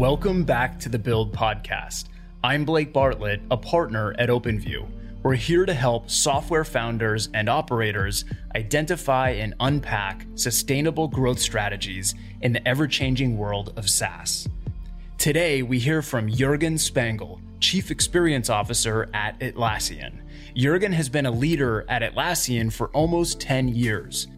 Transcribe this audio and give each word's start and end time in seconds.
Welcome 0.00 0.44
back 0.44 0.80
to 0.80 0.88
the 0.88 0.98
Build 0.98 1.34
Podcast. 1.34 2.06
I'm 2.42 2.64
Blake 2.64 2.90
Bartlett, 2.90 3.42
a 3.50 3.56
partner 3.58 4.14
at 4.18 4.30
OpenView. 4.30 4.88
We're 5.22 5.34
here 5.34 5.66
to 5.66 5.74
help 5.74 6.08
software 6.08 6.64
founders 6.64 7.28
and 7.34 7.50
operators 7.50 8.24
identify 8.56 9.32
and 9.32 9.52
unpack 9.60 10.24
sustainable 10.36 11.06
growth 11.06 11.38
strategies 11.38 12.14
in 12.40 12.54
the 12.54 12.66
ever 12.66 12.86
changing 12.86 13.36
world 13.36 13.74
of 13.76 13.90
SaaS. 13.90 14.48
Today, 15.18 15.62
we 15.62 15.78
hear 15.78 16.00
from 16.00 16.30
Jurgen 16.30 16.76
Spangl, 16.76 17.38
Chief 17.60 17.90
Experience 17.90 18.48
Officer 18.48 19.10
at 19.12 19.38
Atlassian. 19.40 20.22
Jurgen 20.56 20.92
has 20.92 21.10
been 21.10 21.26
a 21.26 21.30
leader 21.30 21.84
at 21.90 22.00
Atlassian 22.00 22.72
for 22.72 22.88
almost 22.92 23.38
10 23.38 23.68
years. 23.68 24.28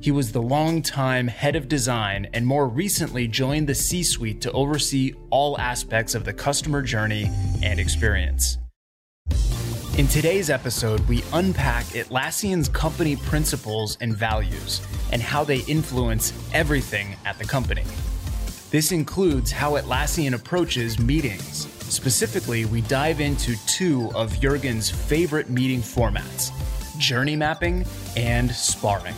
He 0.00 0.12
was 0.12 0.30
the 0.30 0.42
longtime 0.42 1.26
head 1.26 1.56
of 1.56 1.68
design 1.68 2.28
and 2.32 2.46
more 2.46 2.68
recently 2.68 3.26
joined 3.26 3.68
the 3.68 3.74
C 3.74 4.04
suite 4.04 4.40
to 4.42 4.52
oversee 4.52 5.14
all 5.30 5.58
aspects 5.58 6.14
of 6.14 6.24
the 6.24 6.32
customer 6.32 6.82
journey 6.82 7.28
and 7.62 7.80
experience. 7.80 8.58
In 9.98 10.06
today's 10.06 10.50
episode, 10.50 11.00
we 11.08 11.24
unpack 11.32 11.84
Atlassian's 11.86 12.68
company 12.68 13.16
principles 13.16 13.98
and 14.00 14.16
values 14.16 14.80
and 15.10 15.20
how 15.20 15.42
they 15.42 15.58
influence 15.62 16.32
everything 16.54 17.16
at 17.24 17.36
the 17.40 17.44
company. 17.44 17.84
This 18.70 18.92
includes 18.92 19.50
how 19.50 19.72
Atlassian 19.72 20.34
approaches 20.34 21.00
meetings. 21.00 21.66
Specifically, 21.92 22.66
we 22.66 22.82
dive 22.82 23.20
into 23.20 23.56
two 23.66 24.12
of 24.14 24.38
Jurgen's 24.40 24.88
favorite 24.88 25.50
meeting 25.50 25.80
formats 25.80 26.52
journey 26.98 27.36
mapping 27.36 27.86
and 28.16 28.50
sparring. 28.50 29.14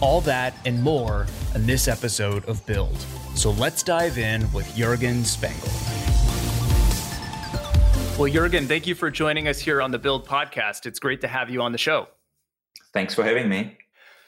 All 0.00 0.20
that 0.22 0.54
and 0.64 0.82
more 0.82 1.26
in 1.54 1.66
this 1.66 1.88
episode 1.88 2.44
of 2.44 2.64
Build. 2.66 2.96
So 3.34 3.50
let's 3.52 3.82
dive 3.82 4.18
in 4.18 4.50
with 4.52 4.74
Jurgen 4.76 5.22
Spangl. 5.22 5.68
Well, 8.18 8.32
Jurgen, 8.32 8.66
thank 8.66 8.86
you 8.86 8.94
for 8.96 9.10
joining 9.10 9.46
us 9.46 9.60
here 9.60 9.80
on 9.80 9.92
the 9.92 9.98
Build 9.98 10.26
podcast. 10.26 10.86
It's 10.86 10.98
great 10.98 11.20
to 11.20 11.28
have 11.28 11.50
you 11.50 11.62
on 11.62 11.72
the 11.72 11.78
show. 11.78 12.08
Thanks 12.92 13.14
for 13.14 13.22
having 13.22 13.48
me. 13.48 13.76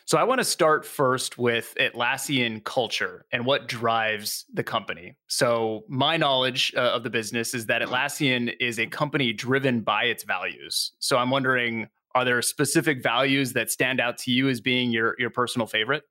So, 0.04 0.18
I 0.18 0.24
want 0.24 0.40
to 0.40 0.44
start 0.44 0.84
first 0.84 1.38
with 1.38 1.74
Atlassian 1.78 2.64
culture 2.64 3.26
and 3.32 3.46
what 3.46 3.68
drives 3.68 4.44
the 4.52 4.64
company. 4.64 5.16
So, 5.28 5.84
my 5.88 6.16
knowledge 6.16 6.72
uh, 6.76 6.80
of 6.80 7.04
the 7.04 7.10
business 7.10 7.54
is 7.54 7.66
that 7.66 7.80
Atlassian 7.80 8.52
is 8.58 8.80
a 8.80 8.86
company 8.86 9.32
driven 9.32 9.82
by 9.82 10.04
its 10.04 10.24
values. 10.24 10.92
So, 10.98 11.16
I'm 11.16 11.30
wondering 11.30 11.88
are 12.14 12.24
there 12.24 12.42
specific 12.42 13.02
values 13.02 13.52
that 13.52 13.70
stand 13.70 14.00
out 14.00 14.18
to 14.18 14.30
you 14.30 14.48
as 14.48 14.60
being 14.60 14.90
your 14.90 15.14
your 15.18 15.30
personal 15.30 15.66
favorite? 15.66 16.04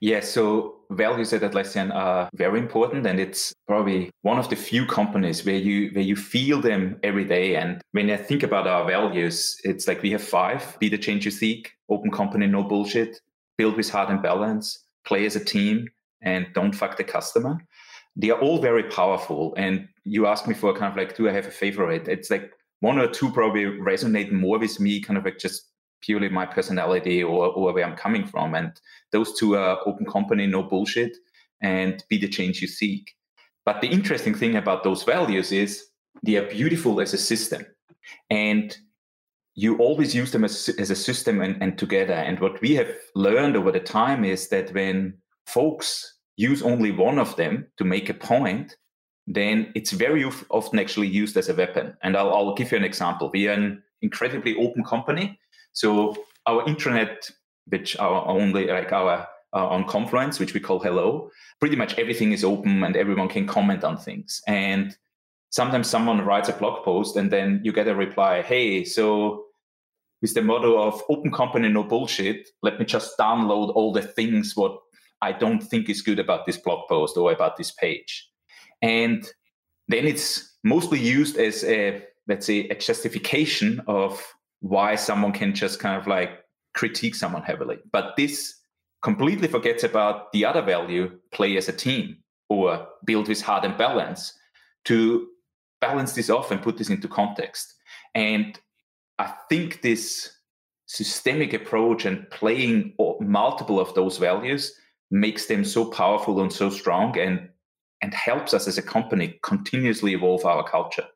Yeah, 0.00 0.20
so 0.20 0.76
values 0.90 1.32
at 1.32 1.42
Atlassian 1.42 1.92
are 1.92 2.28
very 2.34 2.60
important, 2.60 3.06
and 3.06 3.18
it's 3.18 3.52
probably 3.66 4.10
one 4.22 4.38
of 4.38 4.48
the 4.48 4.56
few 4.56 4.86
companies 4.86 5.44
where 5.44 5.56
you 5.56 5.90
where 5.92 6.04
you 6.04 6.16
feel 6.16 6.60
them 6.60 6.98
every 7.02 7.24
day. 7.24 7.56
And 7.56 7.80
when 7.92 8.10
I 8.10 8.16
think 8.16 8.42
about 8.42 8.66
our 8.66 8.86
values, 8.86 9.56
it's 9.64 9.88
like 9.88 10.02
we 10.02 10.12
have 10.12 10.22
five: 10.22 10.76
be 10.78 10.88
the 10.88 10.98
change 10.98 11.24
you 11.24 11.30
seek, 11.30 11.72
open 11.88 12.10
company, 12.10 12.46
no 12.46 12.62
bullshit, 12.62 13.20
build 13.58 13.76
with 13.76 13.90
heart 13.90 14.10
and 14.10 14.22
balance, 14.22 14.84
play 15.04 15.26
as 15.26 15.36
a 15.36 15.44
team, 15.44 15.88
and 16.22 16.46
don't 16.54 16.74
fuck 16.74 16.96
the 16.96 17.04
customer. 17.04 17.58
They 18.14 18.30
are 18.30 18.40
all 18.40 18.58
very 18.60 18.84
powerful. 18.84 19.54
And 19.56 19.88
you 20.04 20.26
ask 20.26 20.46
me 20.46 20.54
for 20.54 20.72
kind 20.72 20.90
of 20.90 20.96
like, 20.96 21.16
do 21.16 21.28
I 21.28 21.32
have 21.32 21.46
a 21.46 21.50
favorite? 21.50 22.08
It's 22.08 22.30
like 22.30 22.52
one 22.80 22.98
or 22.98 23.08
two 23.08 23.30
probably 23.30 23.64
resonate 23.64 24.32
more 24.32 24.58
with 24.58 24.78
me, 24.80 25.00
kind 25.00 25.18
of 25.18 25.24
like 25.24 25.38
just 25.38 25.70
purely 26.02 26.28
my 26.28 26.46
personality 26.46 27.22
or, 27.22 27.46
or 27.48 27.72
where 27.72 27.84
I'm 27.84 27.96
coming 27.96 28.26
from. 28.26 28.54
And 28.54 28.78
those 29.12 29.38
two 29.38 29.56
are 29.56 29.80
open 29.86 30.06
company, 30.06 30.46
no 30.46 30.62
bullshit, 30.62 31.16
and 31.62 32.04
be 32.08 32.18
the 32.18 32.28
change 32.28 32.60
you 32.60 32.68
seek. 32.68 33.14
But 33.64 33.80
the 33.80 33.88
interesting 33.88 34.34
thing 34.34 34.56
about 34.56 34.84
those 34.84 35.02
values 35.02 35.52
is 35.52 35.86
they 36.22 36.36
are 36.36 36.48
beautiful 36.48 37.00
as 37.00 37.14
a 37.14 37.18
system. 37.18 37.66
And 38.30 38.76
you 39.54 39.78
always 39.78 40.14
use 40.14 40.30
them 40.32 40.44
as, 40.44 40.68
as 40.78 40.90
a 40.90 40.96
system 40.96 41.40
and, 41.40 41.60
and 41.62 41.78
together. 41.78 42.12
And 42.12 42.38
what 42.38 42.60
we 42.60 42.74
have 42.74 42.90
learned 43.14 43.56
over 43.56 43.72
the 43.72 43.80
time 43.80 44.24
is 44.24 44.48
that 44.48 44.72
when 44.74 45.14
folks 45.46 46.18
use 46.36 46.62
only 46.62 46.92
one 46.92 47.18
of 47.18 47.34
them 47.36 47.66
to 47.78 47.84
make 47.84 48.10
a 48.10 48.14
point, 48.14 48.76
then 49.26 49.72
it's 49.74 49.90
very 49.90 50.24
often 50.24 50.78
actually 50.78 51.08
used 51.08 51.36
as 51.36 51.48
a 51.48 51.54
weapon. 51.54 51.96
And 52.02 52.16
I'll, 52.16 52.32
I'll 52.32 52.54
give 52.54 52.70
you 52.70 52.78
an 52.78 52.84
example. 52.84 53.30
We 53.32 53.48
are 53.48 53.52
an 53.52 53.82
incredibly 54.02 54.56
open 54.56 54.84
company. 54.84 55.38
So 55.72 56.16
our 56.46 56.62
intranet, 56.64 57.32
which 57.66 57.98
our 57.98 58.26
only 58.26 58.66
like 58.66 58.92
our 58.92 59.26
uh, 59.52 59.66
on 59.68 59.84
Confluence, 59.86 60.38
which 60.38 60.54
we 60.54 60.60
call 60.60 60.78
Hello, 60.78 61.30
pretty 61.60 61.76
much 61.76 61.98
everything 61.98 62.32
is 62.32 62.44
open 62.44 62.84
and 62.84 62.96
everyone 62.96 63.28
can 63.28 63.46
comment 63.46 63.84
on 63.84 63.96
things. 63.96 64.42
And 64.46 64.96
sometimes 65.50 65.88
someone 65.88 66.24
writes 66.24 66.48
a 66.48 66.52
blog 66.52 66.84
post 66.84 67.16
and 67.16 67.30
then 67.30 67.60
you 67.64 67.72
get 67.72 67.88
a 67.88 67.94
reply, 67.94 68.42
hey, 68.42 68.84
so 68.84 69.46
with 70.22 70.34
the 70.34 70.42
motto 70.42 70.80
of 70.80 71.02
open 71.08 71.32
company, 71.32 71.68
no 71.68 71.82
bullshit, 71.82 72.48
let 72.62 72.78
me 72.78 72.84
just 72.84 73.18
download 73.18 73.74
all 73.74 73.92
the 73.92 74.02
things 74.02 74.56
what 74.56 74.78
I 75.22 75.32
don't 75.32 75.60
think 75.60 75.88
is 75.88 76.02
good 76.02 76.18
about 76.18 76.46
this 76.46 76.58
blog 76.58 76.88
post 76.88 77.16
or 77.16 77.32
about 77.32 77.56
this 77.56 77.70
page. 77.70 78.28
And 78.82 79.26
then 79.88 80.06
it's 80.06 80.56
mostly 80.64 80.98
used 80.98 81.36
as 81.36 81.64
a, 81.64 82.02
let's 82.28 82.46
say, 82.46 82.68
a 82.68 82.74
justification 82.74 83.80
of 83.86 84.22
why 84.60 84.96
someone 84.96 85.32
can 85.32 85.54
just 85.54 85.78
kind 85.80 86.00
of 86.00 86.06
like 86.06 86.30
critique 86.74 87.14
someone 87.14 87.42
heavily. 87.42 87.78
But 87.92 88.16
this 88.16 88.54
completely 89.02 89.48
forgets 89.48 89.84
about 89.84 90.32
the 90.32 90.44
other 90.44 90.62
value 90.62 91.18
play 91.32 91.56
as 91.56 91.68
a 91.68 91.72
team 91.72 92.18
or 92.48 92.86
build 93.04 93.28
with 93.28 93.40
heart 93.40 93.64
and 93.64 93.76
balance 93.76 94.32
to 94.84 95.28
balance 95.80 96.12
this 96.12 96.30
off 96.30 96.50
and 96.50 96.62
put 96.62 96.76
this 96.76 96.90
into 96.90 97.08
context. 97.08 97.74
And 98.14 98.58
I 99.18 99.32
think 99.48 99.82
this 99.82 100.32
systemic 100.86 101.52
approach 101.52 102.04
and 102.04 102.28
playing 102.30 102.94
multiple 103.20 103.80
of 103.80 103.94
those 103.94 104.18
values 104.18 104.74
makes 105.10 105.46
them 105.46 105.64
so 105.64 105.84
powerful 105.84 106.40
and 106.40 106.52
so 106.52 106.70
strong 106.70 107.18
and 107.18 107.48
and 108.02 108.12
helps 108.14 108.54
us 108.54 108.68
as 108.68 108.78
a 108.78 108.82
company 108.82 109.38
continuously 109.42 110.12
evolve 110.12 110.44
our 110.44 110.62
culture. 110.68 111.06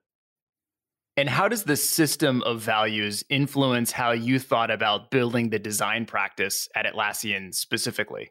And 1.16 1.28
how 1.28 1.48
does 1.48 1.64
the 1.64 1.76
system 1.76 2.42
of 2.42 2.60
values 2.60 3.24
influence 3.28 3.92
how 3.92 4.12
you 4.12 4.38
thought 4.38 4.70
about 4.70 5.10
building 5.10 5.50
the 5.50 5.58
design 5.58 6.06
practice 6.06 6.68
at 6.74 6.86
Atlassian 6.86 7.54
specifically? 7.54 8.30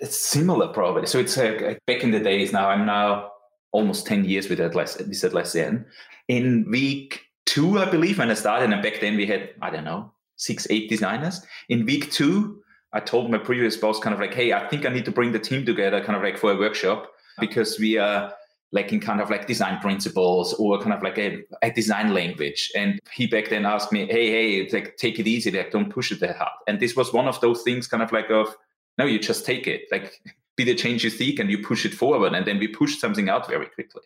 It's 0.00 0.16
similar, 0.16 0.68
probably. 0.68 1.06
So 1.06 1.18
it's 1.18 1.36
uh, 1.36 1.74
back 1.86 2.04
in 2.04 2.10
the 2.10 2.20
days 2.20 2.52
now. 2.52 2.68
I'm 2.68 2.86
now 2.86 3.32
almost 3.72 4.06
10 4.06 4.24
years 4.24 4.48
with 4.48 4.58
Atlassian. 4.58 5.08
With 5.08 5.22
Atlassian. 5.22 5.86
In 6.28 6.70
week 6.70 7.22
two, 7.46 7.78
I 7.78 7.90
believe, 7.90 8.18
when 8.18 8.30
I 8.30 8.34
started, 8.34 8.70
and 8.70 8.82
back 8.82 9.00
then 9.00 9.16
we 9.16 9.26
had, 9.26 9.50
I 9.62 9.70
don't 9.70 9.84
know, 9.84 10.12
six, 10.36 10.66
eight 10.70 10.88
designers. 10.88 11.44
In 11.68 11.86
week 11.86 12.12
two, 12.12 12.60
I 12.92 13.00
told 13.00 13.30
my 13.30 13.38
previous 13.38 13.76
boss, 13.76 13.98
kind 13.98 14.14
of 14.14 14.20
like, 14.20 14.34
hey, 14.34 14.52
I 14.52 14.68
think 14.68 14.84
I 14.84 14.90
need 14.90 15.04
to 15.06 15.12
bring 15.12 15.32
the 15.32 15.38
team 15.38 15.64
together, 15.64 16.00
kind 16.00 16.16
of 16.16 16.22
like 16.22 16.38
for 16.38 16.52
a 16.52 16.56
workshop 16.56 17.10
because 17.40 17.78
we 17.78 17.98
are 17.98 18.32
like 18.72 18.92
in 18.92 19.00
kind 19.00 19.20
of 19.20 19.30
like 19.30 19.46
design 19.46 19.78
principles 19.80 20.52
or 20.54 20.78
kind 20.78 20.92
of 20.92 21.02
like 21.02 21.18
a, 21.18 21.42
a, 21.62 21.70
design 21.70 22.12
language. 22.12 22.70
And 22.76 23.00
he 23.12 23.26
back 23.26 23.48
then 23.48 23.64
asked 23.64 23.92
me, 23.92 24.06
hey, 24.06 24.30
hey, 24.30 24.68
like, 24.70 24.96
take 24.98 25.18
it 25.18 25.26
easy, 25.26 25.50
like 25.50 25.70
don't 25.70 25.90
push 25.90 26.12
it 26.12 26.20
that 26.20 26.36
hard. 26.36 26.52
And 26.66 26.78
this 26.78 26.94
was 26.94 27.12
one 27.12 27.26
of 27.26 27.40
those 27.40 27.62
things 27.62 27.86
kind 27.86 28.02
of 28.02 28.12
like 28.12 28.30
of, 28.30 28.54
no, 28.98 29.06
you 29.06 29.18
just 29.18 29.46
take 29.46 29.66
it, 29.66 29.82
like 29.90 30.20
be 30.56 30.64
the 30.64 30.74
change 30.74 31.02
you 31.02 31.10
seek 31.10 31.38
and 31.38 31.50
you 31.50 31.62
push 31.62 31.86
it 31.86 31.94
forward. 31.94 32.34
And 32.34 32.46
then 32.46 32.58
we 32.58 32.68
push 32.68 32.98
something 32.98 33.28
out 33.28 33.48
very 33.48 33.66
quickly. 33.66 34.02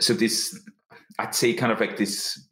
So 0.00 0.14
this, 0.14 0.58
I'd 1.18 1.34
say 1.34 1.52
kind 1.52 1.72
of 1.72 1.80
like 1.80 1.98
this 1.98 2.42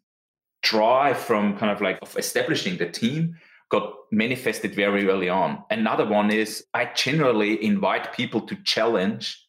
drive 0.63 1.19
from 1.19 1.57
kind 1.57 1.71
of 1.71 1.81
like 1.81 1.99
of 2.03 2.17
establishing 2.17 2.77
the 2.79 2.91
team 2.91 3.37
got 3.71 3.95
manifested 4.11 4.75
very 4.75 5.09
early 5.09 5.29
on. 5.29 5.63
Another 5.71 6.07
one 6.07 6.31
is 6.31 6.65
I 6.75 6.91
generally 6.95 7.63
invite 7.65 8.13
people 8.13 8.41
to 8.43 8.57
challenge 8.65 9.44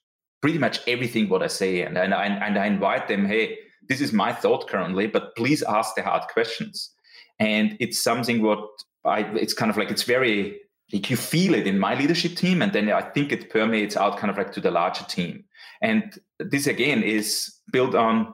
pretty 0.46 0.60
much 0.60 0.80
everything 0.88 1.28
what 1.28 1.42
I 1.42 1.48
say, 1.48 1.82
and 1.82 1.98
and 1.98 2.14
I, 2.14 2.26
and 2.28 2.60
I 2.60 2.68
invite 2.68 3.08
them, 3.08 3.26
hey, 3.26 3.58
this 3.90 4.00
is 4.00 4.14
my 4.14 4.32
thought 4.32 4.70
currently, 4.70 5.08
but 5.08 5.36
please 5.36 5.64
ask 5.64 5.96
the 5.96 6.04
hard 6.04 6.22
questions. 6.32 6.92
And 7.40 7.76
it's 7.80 8.04
something 8.04 8.44
what 8.44 8.60
I, 9.04 9.22
it's 9.44 9.56
kind 9.56 9.72
of 9.72 9.78
like 9.78 9.90
it's 9.90 10.04
very 10.04 10.60
like 10.94 11.10
you 11.10 11.18
feel 11.18 11.56
it 11.56 11.66
in 11.66 11.80
my 11.80 11.96
leadership 11.96 12.36
team, 12.36 12.62
and 12.62 12.72
then 12.74 12.92
I 12.92 13.02
think 13.02 13.32
it 13.32 13.50
permeates 13.50 13.98
out 13.98 14.20
kind 14.20 14.30
of 14.30 14.38
like 14.38 14.52
to 14.52 14.62
the 14.62 14.70
larger 14.70 15.06
team. 15.06 15.46
And 15.82 16.14
this 16.38 16.68
again 16.68 17.02
is 17.02 17.52
built 17.72 17.96
on 17.96 18.32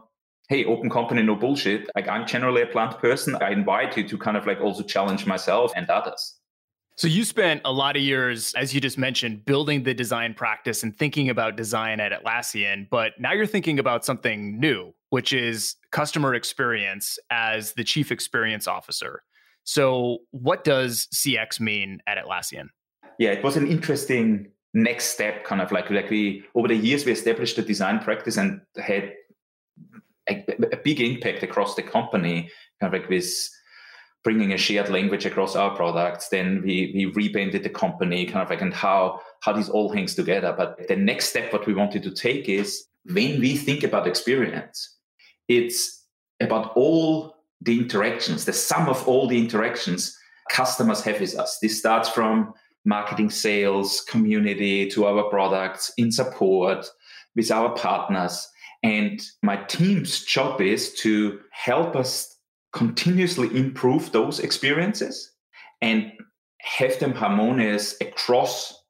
hey, 0.49 0.65
open 0.65 0.89
company, 0.89 1.23
no 1.23 1.37
bullshit. 1.37 1.89
Like 1.95 2.09
I'm 2.09 2.27
generally 2.27 2.61
a 2.61 2.65
blunt 2.65 2.99
person. 2.99 3.37
I 3.39 3.51
invite 3.51 3.95
you 3.95 4.05
to 4.09 4.17
kind 4.17 4.35
of 4.35 4.45
like 4.45 4.59
also 4.59 4.83
challenge 4.83 5.25
myself 5.25 5.71
and 5.77 5.89
others. 5.89 6.40
So 6.97 7.07
you 7.07 7.23
spent 7.23 7.61
a 7.65 7.71
lot 7.71 7.95
of 7.95 8.01
years, 8.01 8.53
as 8.55 8.73
you 8.73 8.81
just 8.81 8.97
mentioned, 8.97 9.45
building 9.45 9.83
the 9.83 9.93
design 9.93 10.33
practice 10.33 10.83
and 10.83 10.95
thinking 10.95 11.29
about 11.29 11.55
design 11.55 11.99
at 11.99 12.11
Atlassian, 12.11 12.87
but 12.89 13.13
now 13.19 13.31
you're 13.31 13.47
thinking 13.47 13.79
about 13.79 14.05
something 14.05 14.59
new, 14.59 14.93
which 15.09 15.33
is 15.33 15.75
customer 15.91 16.35
experience 16.35 17.17
as 17.31 17.73
the 17.73 17.83
chief 17.83 18.11
experience 18.11 18.67
officer. 18.67 19.23
So 19.63 20.19
what 20.31 20.63
does 20.63 21.07
CX 21.13 21.59
mean 21.59 22.01
at 22.07 22.17
Atlassian? 22.17 22.67
Yeah, 23.19 23.31
it 23.31 23.43
was 23.43 23.57
an 23.57 23.67
interesting 23.67 24.51
next 24.73 25.05
step 25.09 25.43
kind 25.43 25.61
of 25.61 25.71
like 25.71 25.89
like 25.89 26.09
we 26.09 26.43
over 26.55 26.67
the 26.67 26.75
years 26.75 27.05
we 27.05 27.11
established 27.11 27.57
the 27.57 27.61
design 27.61 27.99
practice 27.99 28.37
and 28.37 28.61
had 28.77 29.13
a, 30.29 30.45
a 30.71 30.77
big 30.77 31.01
impact 31.01 31.43
across 31.43 31.75
the 31.75 31.83
company 31.83 32.49
kind 32.79 32.93
of 32.93 32.99
like 32.99 33.09
with 33.09 33.25
bringing 34.23 34.53
a 34.53 34.57
shared 34.57 34.89
language 34.89 35.25
across 35.25 35.55
our 35.55 35.75
products 35.75 36.29
then 36.29 36.61
we 36.63 36.91
we 36.93 37.05
rebranded 37.05 37.63
the 37.63 37.69
company 37.69 38.25
kind 38.25 38.43
of 38.43 38.49
like 38.49 38.61
and 38.61 38.73
how 38.73 39.19
how 39.41 39.51
this 39.51 39.69
all 39.69 39.91
hangs 39.91 40.15
together 40.15 40.53
but 40.57 40.87
the 40.87 40.95
next 40.95 41.29
step 41.29 41.51
what 41.51 41.65
we 41.65 41.73
wanted 41.73 42.03
to 42.03 42.11
take 42.11 42.47
is 42.47 42.85
when 43.05 43.39
we 43.39 43.55
think 43.55 43.83
about 43.83 44.07
experience 44.07 44.97
it's 45.47 46.05
about 46.39 46.71
all 46.75 47.35
the 47.61 47.77
interactions 47.77 48.45
the 48.45 48.53
sum 48.53 48.87
of 48.87 49.07
all 49.07 49.27
the 49.27 49.37
interactions 49.37 50.15
customers 50.49 51.01
have 51.01 51.19
with 51.19 51.35
us 51.37 51.57
this 51.59 51.79
starts 51.79 52.09
from 52.09 52.53
marketing, 52.85 53.29
sales, 53.29 54.01
community 54.01 54.87
to 54.89 55.05
our 55.05 55.23
products, 55.29 55.91
in 55.97 56.11
support 56.11 56.85
with 57.35 57.51
our 57.51 57.75
partners. 57.75 58.47
And 58.83 59.21
my 59.43 59.57
team's 59.57 60.23
job 60.23 60.61
is 60.61 60.93
to 60.95 61.39
help 61.51 61.95
us 61.95 62.37
continuously 62.73 63.55
improve 63.57 64.11
those 64.11 64.39
experiences 64.39 65.31
and 65.81 66.11
have 66.59 66.97
them 66.99 67.13
harmonious 67.13 67.95
across 68.01 68.83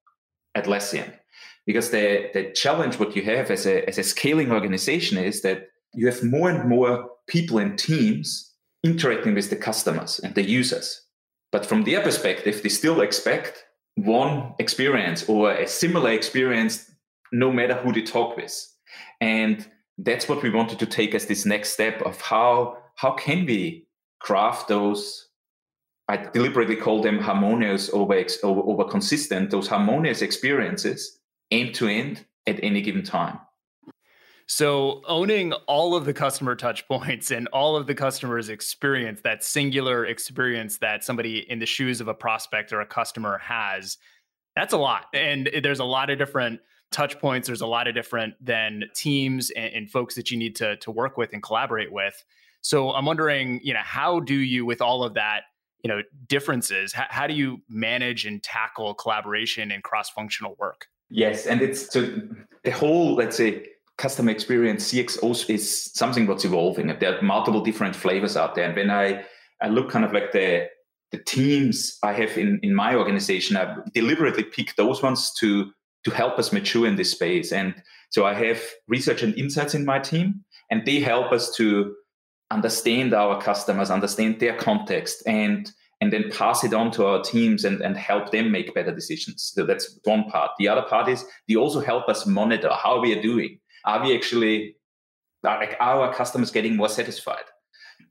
Atlassian. 0.58 1.12
Because 1.66 1.92
the, 1.92 2.30
the 2.34 2.52
challenge 2.52 3.00
what 3.00 3.16
you 3.16 3.24
have 3.24 3.52
as 3.52 3.66
a, 3.66 3.88
as 3.88 3.98
a 3.98 4.04
scaling 4.04 4.52
organization 4.52 5.18
is 5.18 5.42
that 5.42 5.68
you 5.94 6.08
have 6.08 6.24
more 6.24 6.50
and 6.50 6.68
more 6.68 7.10
people 7.28 7.58
and 7.58 7.78
teams 7.78 8.52
interacting 8.84 9.36
with 9.36 9.50
the 9.50 9.56
customers 9.56 10.20
and 10.20 10.36
the 10.36 10.44
users. 10.44 11.02
But 11.52 11.66
from 11.66 11.84
their 11.84 12.02
perspective, 12.02 12.64
they 12.64 12.70
still 12.70 13.02
expect 13.02 13.64
one 13.96 14.54
experience 14.58 15.28
or 15.30 15.52
a 15.52 15.68
similar 15.68 16.12
experience 16.12 16.90
no 17.32 17.52
matter 17.52 17.76
who 17.76 17.94
they 17.94 18.02
talk 18.02 18.36
with 18.36 18.72
and 19.20 19.68
that's 19.98 20.28
what 20.28 20.42
we 20.42 20.50
wanted 20.50 20.80
to 20.80 20.86
take 20.86 21.14
as 21.14 21.28
this 21.28 21.46
next 21.46 21.70
step 21.70 22.02
of 22.02 22.20
how 22.22 22.78
how 23.02 23.12
can 23.12 23.46
we 23.46 23.88
craft 24.20 24.68
those 24.68 25.30
i 26.08 26.18
deliberately 26.18 26.76
call 26.76 27.02
them 27.02 27.20
harmonious 27.20 27.90
over, 27.94 28.14
over, 28.44 28.62
over 28.62 28.84
consistent 28.84 29.50
those 29.50 29.68
harmonious 29.68 30.22
experiences 30.22 31.20
end 31.50 31.74
to 31.74 31.88
end 31.88 32.26
at 32.48 32.64
any 32.64 32.82
given 32.82 33.04
time 33.04 33.40
so 34.48 35.02
owning 35.08 35.54
all 35.54 35.96
of 35.96 36.04
the 36.04 36.14
customer 36.14 36.56
touch 36.56 36.86
points 36.88 37.32
and 37.32 37.48
all 37.54 37.78
of 37.78 37.88
the 37.88 37.96
customer's 37.96 38.50
experience, 38.50 39.22
that 39.22 39.46
singular 39.46 40.06
experience 40.06 40.80
that 40.80 41.06
somebody 41.06 41.50
in 41.50 41.60
the 41.60 41.66
shoes 41.66 42.02
of 42.02 42.10
a 42.10 42.14
prospect 42.14 42.74
or 42.74 42.82
a 42.82 42.86
customer 42.86 43.38
has, 43.38 43.98
that's 44.58 44.74
a 44.74 44.78
lot. 44.78 45.06
And 45.14 45.50
there's 45.64 45.80
a 45.80 45.86
lot 45.86 46.10
of 46.10 46.18
different 46.18 46.60
touch 46.92 47.18
points. 47.20 47.48
There's 47.48 47.62
a 47.62 47.68
lot 47.68 47.88
of 47.88 47.96
different 47.96 48.34
then 48.42 48.84
teams 48.94 49.52
and, 49.52 49.74
and 49.74 49.90
folks 49.90 50.16
that 50.16 50.32
you 50.32 50.38
need 50.38 50.58
to, 50.58 50.76
to 50.78 50.92
work 50.92 51.16
with 51.16 51.32
and 51.32 51.42
collaborate 51.42 51.94
with. 51.94 52.22
So 52.62 52.92
I'm 52.92 53.06
wondering, 53.06 53.60
you 53.64 53.74
know, 53.74 53.82
how 53.84 54.20
do 54.20 54.36
you, 54.36 54.66
with 54.66 54.82
all 54.82 55.04
of 55.04 55.16
that, 55.16 55.44
you 55.84 55.88
know, 55.88 56.02
differences, 56.28 56.94
how, 56.94 57.26
do 57.28 57.34
you 57.34 57.62
manage 57.68 58.26
and 58.26 58.42
tackle 58.44 58.94
collaboration 58.94 59.72
and 59.72 59.84
cross-functional 59.84 60.56
work? 60.60 60.86
Yes, 61.10 61.48
and 61.48 61.62
it's 61.62 61.92
so 61.92 62.08
the 62.64 62.72
whole, 62.72 63.16
let's 63.16 63.36
say, 63.36 63.66
customer 63.98 64.32
experience 64.32 64.92
CXO 64.92 65.50
is 65.50 65.92
something 65.94 66.26
what's 66.26 66.46
evolving. 66.46 66.88
There 67.00 67.18
are 67.18 67.22
multiple 67.22 67.62
different 67.62 67.96
flavors 67.96 68.38
out 68.38 68.56
there. 68.56 68.66
And 68.66 68.76
when 68.76 68.90
I, 68.90 69.24
I 69.62 69.68
look 69.68 69.90
kind 69.90 70.06
of 70.06 70.14
like 70.14 70.32
the 70.32 70.68
the 71.12 71.18
teams 71.18 71.98
I 72.04 72.14
have 72.14 72.38
in, 72.38 72.60
in 72.64 72.74
my 72.74 72.96
organization, 72.96 73.58
I 73.58 73.76
deliberately 73.94 74.44
pick 74.44 74.76
those 74.76 75.04
ones 75.04 75.32
to 75.40 75.72
to 76.04 76.12
help 76.12 76.40
us 76.40 76.52
mature 76.52 76.88
in 76.88 76.96
this 76.96 77.12
space. 77.12 77.52
And 77.52 77.76
so 78.10 78.26
I 78.26 78.34
have 78.34 78.60
research 78.88 79.22
and 79.22 79.38
insights 79.38 79.76
in 79.76 79.86
my 79.86 80.00
team, 80.00 80.44
and 80.72 80.86
they 80.86 81.00
help 81.00 81.32
us 81.32 81.54
to 81.58 81.96
understand 82.52 83.14
our 83.14 83.42
customers, 83.42 83.90
understand 83.90 84.40
their 84.40 84.56
context, 84.58 85.24
and 85.26 85.72
and 86.02 86.12
then 86.12 86.32
pass 86.32 86.64
it 86.64 86.74
on 86.74 86.90
to 86.90 87.06
our 87.06 87.22
teams 87.22 87.64
and, 87.64 87.80
and 87.82 87.96
help 87.96 88.32
them 88.32 88.52
make 88.52 88.74
better 88.74 88.94
decisions. 88.94 89.52
So 89.54 89.68
that's 89.68 90.00
one 90.04 90.24
part. 90.24 90.50
The 90.58 90.68
other 90.68 90.82
part 90.82 91.08
is 91.08 91.24
they 91.48 91.56
also 91.56 91.80
help 91.80 92.10
us 92.10 92.26
monitor 92.26 92.72
how 92.72 93.00
we 93.00 93.16
are 93.16 93.22
doing 93.22 93.60
are 93.86 94.04
we 94.04 94.16
actually 94.16 94.76
like 95.44 95.76
our 95.80 96.14
customers 96.14 96.52
getting 96.52 96.76
more 96.76 96.90
satisfied? 96.90 97.46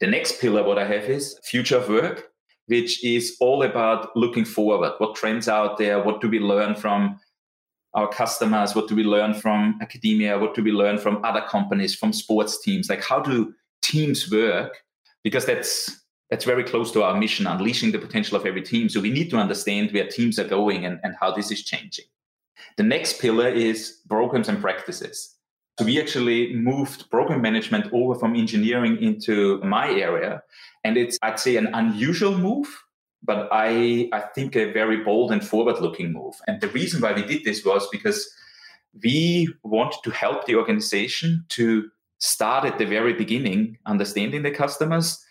The 0.00 0.06
next 0.06 0.40
pillar 0.40 0.64
what 0.64 0.78
I 0.78 0.86
have 0.86 1.04
is 1.04 1.38
future 1.44 1.76
of 1.76 1.88
work, 1.88 2.28
which 2.66 3.04
is 3.04 3.36
all 3.40 3.62
about 3.62 4.16
looking 4.16 4.44
forward. 4.44 4.92
What 4.98 5.14
trends 5.14 5.48
out 5.48 5.78
there? 5.78 6.02
What 6.02 6.20
do 6.20 6.28
we 6.28 6.40
learn 6.40 6.74
from 6.74 7.20
our 7.94 8.08
customers? 8.08 8.74
What 8.74 8.88
do 8.88 8.96
we 8.96 9.04
learn 9.04 9.34
from 9.34 9.78
academia? 9.80 10.38
What 10.38 10.54
do 10.54 10.62
we 10.62 10.72
learn 10.72 10.98
from 10.98 11.24
other 11.24 11.42
companies, 11.42 11.94
from 11.94 12.12
sports 12.12 12.60
teams? 12.62 12.88
Like 12.88 13.04
how 13.04 13.20
do 13.20 13.52
teams 13.82 14.30
work? 14.30 14.82
Because 15.22 15.46
that's 15.46 16.00
that's 16.30 16.44
very 16.44 16.62
close 16.62 16.92
to 16.92 17.02
our 17.02 17.16
mission, 17.16 17.46
unleashing 17.46 17.90
the 17.90 17.98
potential 17.98 18.36
of 18.36 18.46
every 18.46 18.62
team. 18.62 18.88
So 18.88 19.00
we 19.00 19.10
need 19.10 19.30
to 19.30 19.36
understand 19.36 19.90
where 19.90 20.06
teams 20.06 20.38
are 20.38 20.46
going 20.46 20.86
and, 20.86 21.00
and 21.02 21.16
how 21.20 21.32
this 21.32 21.50
is 21.50 21.64
changing. 21.64 22.04
The 22.76 22.84
next 22.84 23.20
pillar 23.20 23.48
is 23.48 23.98
programs 24.08 24.48
and 24.48 24.60
practices. 24.60 25.34
So 25.78 25.84
we 25.84 26.00
actually 26.00 26.54
moved 26.54 27.10
program 27.10 27.42
management 27.42 27.92
over 27.92 28.14
from 28.14 28.36
engineering 28.36 29.02
into 29.02 29.60
my 29.64 29.90
area. 29.90 30.42
And 30.84 30.96
it's, 30.96 31.18
I'd 31.22 31.40
say, 31.40 31.56
an 31.56 31.68
unusual 31.74 32.36
move, 32.36 32.68
but 33.22 33.48
I, 33.50 34.08
I 34.12 34.20
think 34.20 34.56
a 34.56 34.72
very 34.72 35.02
bold 35.02 35.32
and 35.32 35.44
forward 35.44 35.80
looking 35.80 36.12
move. 36.12 36.34
And 36.46 36.60
the 36.60 36.68
reason 36.68 37.00
why 37.00 37.12
we 37.12 37.22
did 37.22 37.44
this 37.44 37.64
was 37.64 37.88
because 37.90 38.30
we 39.02 39.52
wanted 39.62 40.00
to 40.04 40.10
help 40.10 40.46
the 40.46 40.56
organization 40.56 41.44
to 41.50 41.90
start 42.20 42.64
at 42.64 42.78
the 42.78 42.86
very 42.86 43.12
beginning, 43.12 43.76
understanding 43.86 44.42
the 44.42 44.50
customers, 44.50 45.22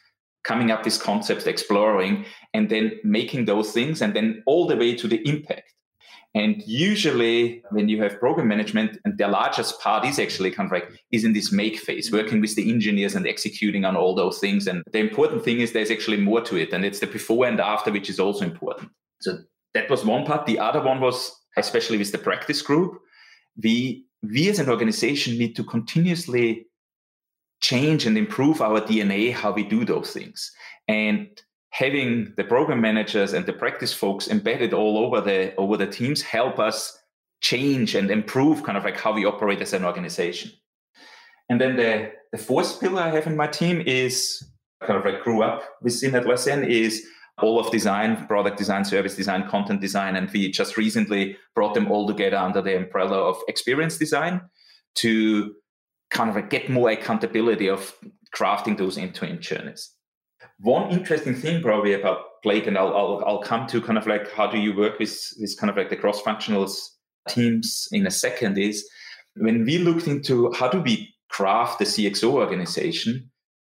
coming 0.44 0.72
up 0.72 0.86
with 0.86 1.02
concepts, 1.02 1.48
exploring, 1.48 2.26
and 2.54 2.70
then 2.70 2.92
making 3.04 3.46
those 3.46 3.72
things, 3.72 4.02
and 4.02 4.16
then 4.16 4.44
all 4.46 4.68
the 4.68 4.76
way 4.76 4.96
to 4.96 5.08
the 5.08 5.28
impact. 5.28 5.74
And 6.36 6.62
usually, 6.66 7.64
when 7.72 7.90
you 7.90 8.02
have 8.04 8.20
program 8.20 8.48
management, 8.48 9.00
and 9.04 9.18
the 9.18 9.28
largest 9.28 9.80
part 9.82 10.06
is 10.06 10.20
actually 10.20 10.54
of 10.56 10.72
is 11.12 11.24
in 11.24 11.34
this 11.34 11.52
make 11.52 11.80
phase, 11.80 12.08
mm-hmm. 12.08 12.18
working 12.18 12.42
with 12.42 12.56
the 12.56 12.70
engineers 12.72 13.16
and 13.16 13.26
executing 13.28 13.84
on 13.84 13.96
all 13.96 14.14
those 14.14 14.40
things. 14.40 14.68
And 14.68 14.84
the 14.92 15.00
important 15.00 15.44
thing 15.44 15.60
is 15.60 15.72
there's 15.72 15.92
actually 15.92 16.18
more 16.18 16.42
to 16.42 16.56
it, 16.56 16.72
and 16.72 16.86
it's 16.86 17.00
the 17.00 17.08
before 17.08 17.48
and 17.48 17.60
after, 17.60 17.92
which 17.92 18.10
is 18.10 18.20
also 18.20 18.46
important. 18.46 18.92
So 19.22 19.40
that 19.74 19.90
was 19.90 20.06
one 20.06 20.26
part. 20.26 20.46
The 20.46 20.60
other 20.60 20.82
one 20.82 21.02
was, 21.02 21.32
especially 21.58 21.98
with 21.98 22.12
the 22.12 22.20
practice 22.20 22.62
group, 22.62 23.00
we 23.62 24.06
we 24.22 24.50
as 24.50 24.60
an 24.60 24.70
organization 24.70 25.38
need 25.38 25.56
to 25.56 25.64
continuously 25.64 26.68
change 27.62 28.06
and 28.06 28.18
improve 28.18 28.62
our 28.62 28.82
DNA, 28.82 29.34
how 29.34 29.52
we 29.52 29.64
do 29.64 29.84
those 29.86 30.12
things. 30.12 30.52
And 30.88 31.28
having 31.72 32.34
the 32.38 32.44
program 32.44 32.82
managers 32.82 33.34
and 33.34 33.46
the 33.46 33.54
practice 33.54 33.94
folks 33.94 34.28
embedded 34.28 34.74
all 34.74 34.98
over 34.98 35.22
the 35.22 35.56
over 35.56 35.78
the 35.78 35.88
teams 35.88 36.22
help 36.22 36.60
us 36.60 36.98
change 37.42 37.96
and 37.96 38.12
improve 38.12 38.64
kind 38.64 38.78
of 38.78 38.84
like 38.84 39.00
how 39.00 39.14
we 39.14 39.26
operate 39.26 39.62
as 39.62 39.74
an 39.74 39.86
organization. 39.86 40.52
And 41.50 41.60
then 41.60 41.78
the, 41.78 42.12
the 42.32 42.38
fourth 42.38 42.80
pillar 42.80 43.02
I 43.02 43.10
have 43.10 43.28
in 43.28 43.36
my 43.36 43.48
team 43.48 43.82
is 43.82 44.44
kind 44.82 45.00
of 45.00 45.06
like 45.06 45.24
grew 45.24 45.42
up 45.42 45.64
within 45.82 46.12
Atlassian 46.12 46.68
is 46.68 47.06
all 47.42 47.60
of 47.60 47.72
design, 47.72 48.28
product 48.28 48.58
design, 48.58 48.84
service 48.84 49.16
design, 49.16 49.48
content 49.48 49.82
design. 49.82 50.16
And 50.16 50.30
we 50.32 50.52
just 50.52 50.78
recently 50.78 51.38
brought 51.56 51.74
them 51.74 51.90
all 51.90 52.06
together 52.06 52.38
under 52.38 52.62
the 52.62 52.76
umbrella 52.76 53.18
of 53.18 53.38
experience 53.48 53.98
design 53.98 54.42
to 54.96 55.56
kind 56.12 56.30
of 56.30 56.36
like 56.36 56.50
get 56.50 56.70
more 56.70 56.90
accountability 56.90 57.70
of 57.70 57.94
crafting 58.36 58.78
those 58.78 58.98
end-to-end 58.98 59.42
journeys. 59.42 59.92
One 60.60 60.92
interesting 60.92 61.36
thing 61.36 61.62
probably 61.62 61.94
about 61.94 62.42
Blake, 62.44 62.68
and 62.68 62.78
I'll, 62.78 62.96
I'll, 62.96 63.24
I'll 63.26 63.42
come 63.42 63.68
to 63.68 63.82
kind 63.82 63.98
of 63.98 64.08
like 64.08 64.32
how 64.32 64.48
do 64.48 64.58
you 64.58 64.76
work 64.76 65.00
with 65.00 65.10
this 65.40 65.56
kind 65.60 65.70
of 65.70 65.78
like 65.78 65.90
the 65.90 65.96
cross-functional 65.96 66.70
teams 67.28 67.88
in 67.92 68.08
a 68.08 68.12
second 68.12 68.58
is 68.58 68.88
when 69.36 69.66
we 69.66 69.78
looked 69.78 70.08
into 70.08 70.52
how 70.54 70.70
do 70.70 70.82
we 70.82 71.14
craft 71.30 71.80
the 71.80 71.86
CXO 71.86 72.32
organization, 72.34 73.30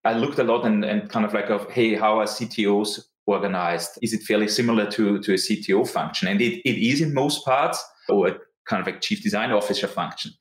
I 0.04 0.14
looked 0.14 0.38
a 0.38 0.44
lot 0.44 0.66
and, 0.66 0.84
and 0.84 1.08
kind 1.08 1.24
of 1.24 1.32
like 1.32 1.50
of 1.50 1.70
hey, 1.70 1.94
how 1.94 2.20
are 2.20 2.26
CTOs 2.26 3.00
organized? 3.26 3.98
Is 4.02 4.12
it 4.12 4.22
fairly 4.22 4.48
similar 4.48 4.90
to, 4.92 5.18
to 5.20 5.32
a 5.32 5.36
CTO 5.36 5.88
function? 5.88 6.28
And 6.28 6.40
it, 6.40 6.60
it 6.68 6.78
is 6.78 7.00
in 7.00 7.14
most 7.14 7.44
parts, 7.44 7.82
or 8.08 8.38
kind 8.66 8.80
of 8.80 8.86
like 8.86 9.00
chief 9.00 9.22
design 9.22 9.50
officer 9.50 9.86
function. 9.86 10.32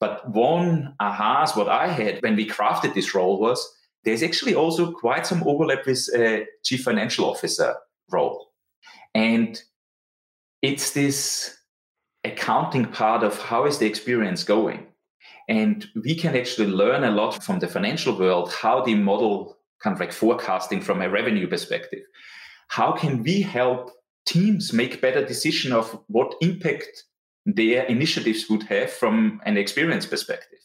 But 0.00 0.30
one 0.30 0.94
ahas 1.00 1.56
what 1.56 1.68
I 1.68 1.88
had 1.88 2.22
when 2.22 2.36
we 2.36 2.48
crafted 2.48 2.94
this 2.94 3.14
role 3.14 3.40
was 3.40 3.66
there's 4.04 4.22
actually 4.22 4.54
also 4.54 4.92
quite 4.92 5.26
some 5.26 5.42
overlap 5.46 5.86
with 5.86 6.08
a 6.14 6.46
chief 6.64 6.84
financial 6.84 7.24
officer 7.24 7.74
role. 8.10 8.52
And 9.14 9.60
it's 10.62 10.92
this 10.92 11.56
accounting 12.24 12.86
part 12.86 13.22
of 13.22 13.40
how 13.40 13.66
is 13.66 13.78
the 13.78 13.86
experience 13.86 14.44
going. 14.44 14.86
And 15.48 15.86
we 16.04 16.14
can 16.14 16.36
actually 16.36 16.68
learn 16.68 17.04
a 17.04 17.10
lot 17.10 17.42
from 17.42 17.58
the 17.58 17.68
financial 17.68 18.16
world, 18.18 18.52
how 18.52 18.82
they 18.82 18.94
model 18.94 19.56
kind 19.82 19.94
of 19.94 20.00
like 20.00 20.12
forecasting 20.12 20.80
from 20.80 21.00
a 21.00 21.08
revenue 21.08 21.46
perspective. 21.46 22.00
How 22.68 22.92
can 22.92 23.22
we 23.22 23.40
help 23.40 23.92
teams 24.26 24.72
make 24.72 25.00
better 25.00 25.24
decision 25.24 25.72
of 25.72 25.98
what 26.08 26.34
impact 26.40 27.04
their 27.54 27.84
initiatives 27.84 28.48
would 28.50 28.62
have 28.64 28.90
from 28.90 29.40
an 29.44 29.56
experience 29.56 30.06
perspective. 30.06 30.58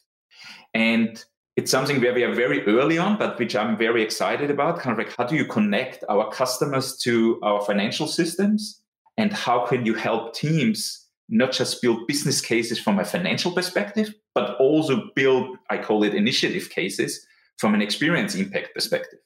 And 0.74 1.24
it's 1.56 1.72
something 1.72 2.02
where 2.02 2.14
we 2.14 2.24
are 2.24 2.34
very 2.34 2.66
early 2.66 2.98
on, 2.98 3.18
but 3.18 3.38
which 3.38 3.56
I'm 3.56 3.78
very 3.78 4.02
excited 4.02 4.50
about. 4.50 4.80
Kind 4.80 5.00
of 5.00 5.06
like, 5.06 5.16
how 5.16 5.26
do 5.26 5.36
you 5.36 5.46
connect 5.46 6.04
our 6.10 6.32
customers 6.32 6.98
to 7.00 7.40
our 7.44 7.62
financial 7.62 8.08
systems? 8.08 8.82
And 9.18 9.32
how 9.32 9.66
can 9.66 9.86
you 9.86 9.94
help 9.94 10.34
teams 10.34 11.08
not 11.30 11.52
just 11.52 11.82
build 11.82 12.08
business 12.08 12.42
cases 12.42 12.80
from 12.80 13.00
a 13.00 13.06
financial 13.06 13.52
perspective, 13.52 14.14
but 14.34 14.56
also 14.58 15.10
build, 15.16 15.58
I 15.70 15.78
call 15.78 16.04
it 16.04 16.16
initiative 16.16 16.70
cases 16.70 17.26
from 17.58 17.76
an 17.76 17.82
experience 17.82 18.36
impact 18.36 18.74
perspective? 18.74 19.20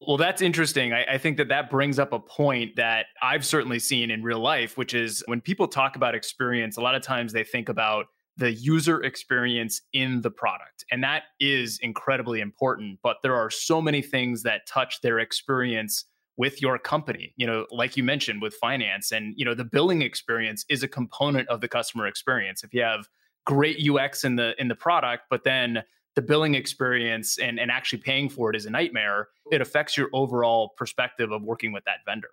Well, 0.00 0.16
that's 0.16 0.42
interesting. 0.42 0.92
I, 0.92 1.04
I, 1.14 1.18
think 1.18 1.38
that 1.38 1.48
that 1.48 1.70
brings 1.70 1.98
up 1.98 2.12
a 2.12 2.18
point 2.18 2.76
that 2.76 3.06
I've 3.22 3.44
certainly 3.44 3.78
seen 3.78 4.10
in 4.10 4.22
real 4.22 4.40
life, 4.40 4.76
which 4.76 4.92
is 4.92 5.22
when 5.26 5.40
people 5.40 5.66
talk 5.66 5.96
about 5.96 6.14
experience, 6.14 6.76
a 6.76 6.82
lot 6.82 6.94
of 6.94 7.02
times 7.02 7.32
they 7.32 7.44
think 7.44 7.68
about 7.68 8.06
the 8.36 8.52
user 8.52 9.02
experience 9.02 9.80
in 9.92 10.20
the 10.20 10.30
product. 10.30 10.84
And 10.90 11.02
that 11.04 11.22
is 11.40 11.78
incredibly 11.80 12.40
important. 12.40 12.98
But 13.02 13.18
there 13.22 13.34
are 13.34 13.48
so 13.48 13.80
many 13.80 14.02
things 14.02 14.42
that 14.42 14.66
touch 14.66 15.00
their 15.00 15.20
experience 15.20 16.04
with 16.36 16.60
your 16.60 16.78
company 16.78 17.32
you 17.36 17.46
know 17.46 17.66
like 17.70 17.96
you 17.96 18.02
mentioned 18.02 18.42
with 18.42 18.54
finance 18.54 19.12
and 19.12 19.34
you 19.36 19.44
know 19.44 19.54
the 19.54 19.64
billing 19.64 20.02
experience 20.02 20.64
is 20.68 20.82
a 20.82 20.88
component 20.88 21.48
of 21.48 21.60
the 21.60 21.68
customer 21.68 22.06
experience 22.06 22.64
if 22.64 22.74
you 22.74 22.82
have 22.82 23.08
great 23.46 23.88
ux 23.88 24.24
in 24.24 24.36
the 24.36 24.52
in 24.60 24.68
the 24.68 24.74
product 24.74 25.24
but 25.30 25.44
then 25.44 25.82
the 26.14 26.22
billing 26.22 26.54
experience 26.54 27.38
and, 27.38 27.58
and 27.58 27.70
actually 27.70 27.98
paying 27.98 28.28
for 28.28 28.50
it 28.50 28.56
is 28.56 28.66
a 28.66 28.70
nightmare. 28.70 29.28
It 29.50 29.60
affects 29.60 29.96
your 29.96 30.08
overall 30.12 30.74
perspective 30.76 31.32
of 31.32 31.42
working 31.42 31.72
with 31.72 31.84
that 31.84 31.98
vendor. 32.06 32.30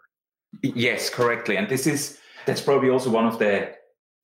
Yes 0.61 1.09
correctly. 1.09 1.57
And 1.57 1.69
this 1.69 1.87
is 1.87 2.19
that's 2.45 2.61
probably 2.61 2.89
also 2.89 3.09
one 3.09 3.25
of 3.25 3.39
the 3.39 3.73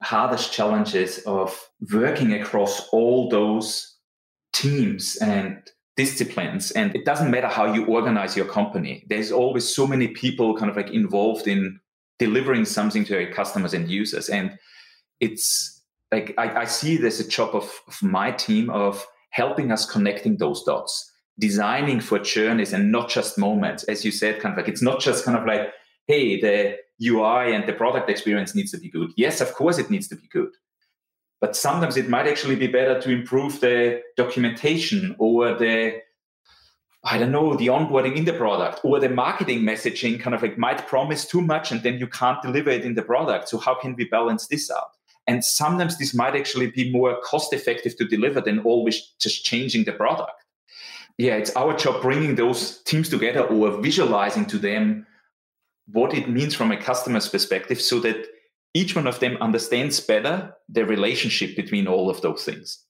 hardest 0.04 0.52
challenges 0.52 1.20
of 1.20 1.70
working 1.92 2.34
across 2.34 2.88
all 2.90 3.30
those 3.30 3.96
teams 4.54 5.18
and 5.18 5.60
disciplines. 5.96 6.72
And 6.72 6.96
it 6.96 7.06
doesn't 7.06 7.32
matter 7.32 7.48
how 7.48 7.74
you 7.74 7.86
organize 7.86 8.36
your 8.36 8.46
company. 8.46 9.06
There's 9.10 9.32
always 9.32 9.68
so 9.68 9.88
many 9.88 10.10
people 10.10 10.56
kind 10.56 10.70
of 10.70 10.78
like 10.78 10.92
involved 10.92 11.48
in 11.48 11.80
delivering 12.20 12.66
something 12.66 13.06
to 13.06 13.20
your 13.22 13.34
customers 13.34 13.74
and 13.74 13.90
users. 13.90 14.30
And 14.30 14.58
it's 15.20 15.78
like 16.12 16.34
i, 16.38 16.62
I 16.62 16.66
see 16.66 17.04
as 17.06 17.20
a 17.20 17.28
job 17.28 17.56
of, 17.56 17.72
of 17.88 18.02
my 18.02 18.32
team 18.32 18.70
of 18.70 19.06
helping 19.38 19.72
us 19.72 19.86
connecting 19.86 20.38
those 20.38 20.64
dots 20.64 21.12
designing 21.40 22.00
for 22.00 22.18
journeys 22.18 22.74
and 22.74 22.92
not 22.92 23.08
just 23.08 23.38
moments 23.38 23.84
as 23.84 24.04
you 24.04 24.12
said 24.12 24.42
kind 24.42 24.54
of 24.54 24.58
like 24.58 24.68
it's 24.74 24.82
not 24.82 25.00
just 25.00 25.24
kind 25.24 25.38
of 25.38 25.46
like 25.46 25.72
hey 26.08 26.42
the 26.42 26.56
ui 27.08 27.54
and 27.56 27.68
the 27.70 27.74
product 27.74 28.10
experience 28.10 28.56
needs 28.56 28.72
to 28.72 28.80
be 28.80 28.90
good 28.90 29.12
yes 29.16 29.40
of 29.40 29.54
course 29.54 29.78
it 29.78 29.92
needs 29.92 30.08
to 30.08 30.16
be 30.16 30.28
good 30.38 30.50
but 31.40 31.56
sometimes 31.56 31.98
it 31.98 32.10
might 32.10 32.28
actually 32.28 32.56
be 32.56 32.66
better 32.68 33.00
to 33.00 33.12
improve 33.12 33.60
the 33.62 34.02
documentation 34.16 35.16
or 35.20 35.54
the 35.54 36.02
I 37.04 37.18
don't 37.18 37.32
know, 37.32 37.56
the 37.56 37.68
onboarding 37.68 38.18
in 38.18 38.26
the 38.26 38.34
product 38.34 38.82
or 38.84 39.00
the 39.00 39.08
marketing 39.08 39.62
messaging 39.62 40.20
kind 40.20 40.36
of 40.36 40.42
like 40.42 40.58
might 40.58 40.88
promise 40.88 41.26
too 41.26 41.42
much 41.42 41.72
and 41.72 41.82
then 41.84 42.00
you 42.00 42.08
can't 42.08 42.42
deliver 42.42 42.70
it 42.72 42.84
in 42.84 42.96
the 42.96 43.02
product. 43.04 43.48
So 43.48 43.58
how 43.60 43.76
can 43.76 43.96
we 43.96 44.06
balance 44.06 44.48
this 44.48 44.70
out? 44.70 44.97
And 45.28 45.44
sometimes 45.44 45.98
this 45.98 46.14
might 46.14 46.36
actually 46.36 46.72
be 46.72 46.92
more 46.92 47.20
cost 47.22 47.54
effective 47.54 47.98
to 47.98 48.06
deliver 48.06 48.40
than 48.40 48.60
always 48.60 49.14
just 49.20 49.44
changing 49.44 49.84
the 49.84 49.92
product. 49.92 50.44
Yeah, 51.18 51.36
it's 51.36 51.56
our 51.56 51.76
job 51.76 52.02
bringing 52.02 52.36
those 52.36 52.82
teams 52.84 53.10
together 53.10 53.42
or 53.42 53.82
visualizing 53.82 54.46
to 54.48 54.58
them 54.58 55.06
what 55.88 56.14
it 56.14 56.30
means 56.30 56.54
from 56.54 56.72
a 56.72 56.78
customer's 56.78 57.28
perspective 57.28 57.82
so 57.82 58.00
that 58.02 58.28
each 58.74 58.96
one 58.96 59.08
of 59.08 59.20
them 59.20 59.38
understands 59.42 60.00
better 60.00 60.54
the 60.70 60.86
relationship 60.86 61.56
between 61.56 61.88
all 61.88 62.10
of 62.10 62.22
those 62.22 62.44
things. 62.44 62.84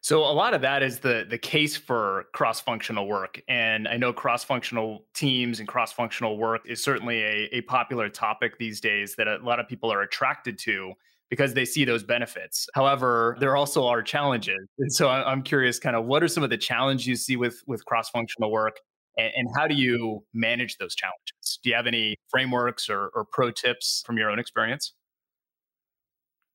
So 0.00 0.18
a 0.18 0.34
lot 0.34 0.52
of 0.52 0.60
that 0.60 0.82
is 0.82 0.98
the 0.98 1.24
the 1.28 1.38
case 1.38 1.78
for 1.78 2.26
cross-functional 2.34 3.06
work. 3.06 3.40
And 3.48 3.88
I 3.88 3.96
know 3.96 4.12
cross-functional 4.12 5.06
teams 5.14 5.60
and 5.60 5.68
cross-functional 5.68 6.36
work 6.36 6.62
is 6.66 6.82
certainly 6.82 7.22
a, 7.22 7.48
a 7.52 7.60
popular 7.62 8.10
topic 8.10 8.58
these 8.58 8.82
days 8.82 9.14
that 9.14 9.28
a 9.28 9.38
lot 9.38 9.60
of 9.60 9.68
people 9.68 9.90
are 9.90 10.02
attracted 10.02 10.58
to 10.58 10.92
because 11.34 11.52
they 11.52 11.64
see 11.64 11.84
those 11.84 12.04
benefits. 12.04 12.68
However, 12.74 13.36
there 13.40 13.56
also 13.56 13.88
are 13.88 14.02
challenges. 14.02 14.60
And 14.78 14.92
so 14.92 15.08
I'm 15.08 15.42
curious 15.42 15.80
kind 15.80 15.96
of 15.96 16.04
what 16.04 16.22
are 16.22 16.28
some 16.28 16.44
of 16.44 16.50
the 16.50 16.56
challenges 16.56 17.08
you 17.08 17.16
see 17.16 17.36
with 17.36 17.60
with 17.66 17.84
cross-functional 17.86 18.52
work 18.52 18.76
and, 19.16 19.32
and, 19.36 19.48
how 19.56 19.66
do 19.66 19.74
you 19.74 20.24
manage 20.32 20.76
those 20.78 20.94
challenges? 20.94 21.58
Do 21.62 21.70
you 21.70 21.76
have 21.76 21.86
any 21.86 22.16
frameworks 22.28 22.88
or, 22.88 23.10
or 23.14 23.24
pro 23.24 23.50
tips 23.50 24.02
from 24.06 24.16
your 24.16 24.30
own 24.30 24.38
experience? 24.38 24.92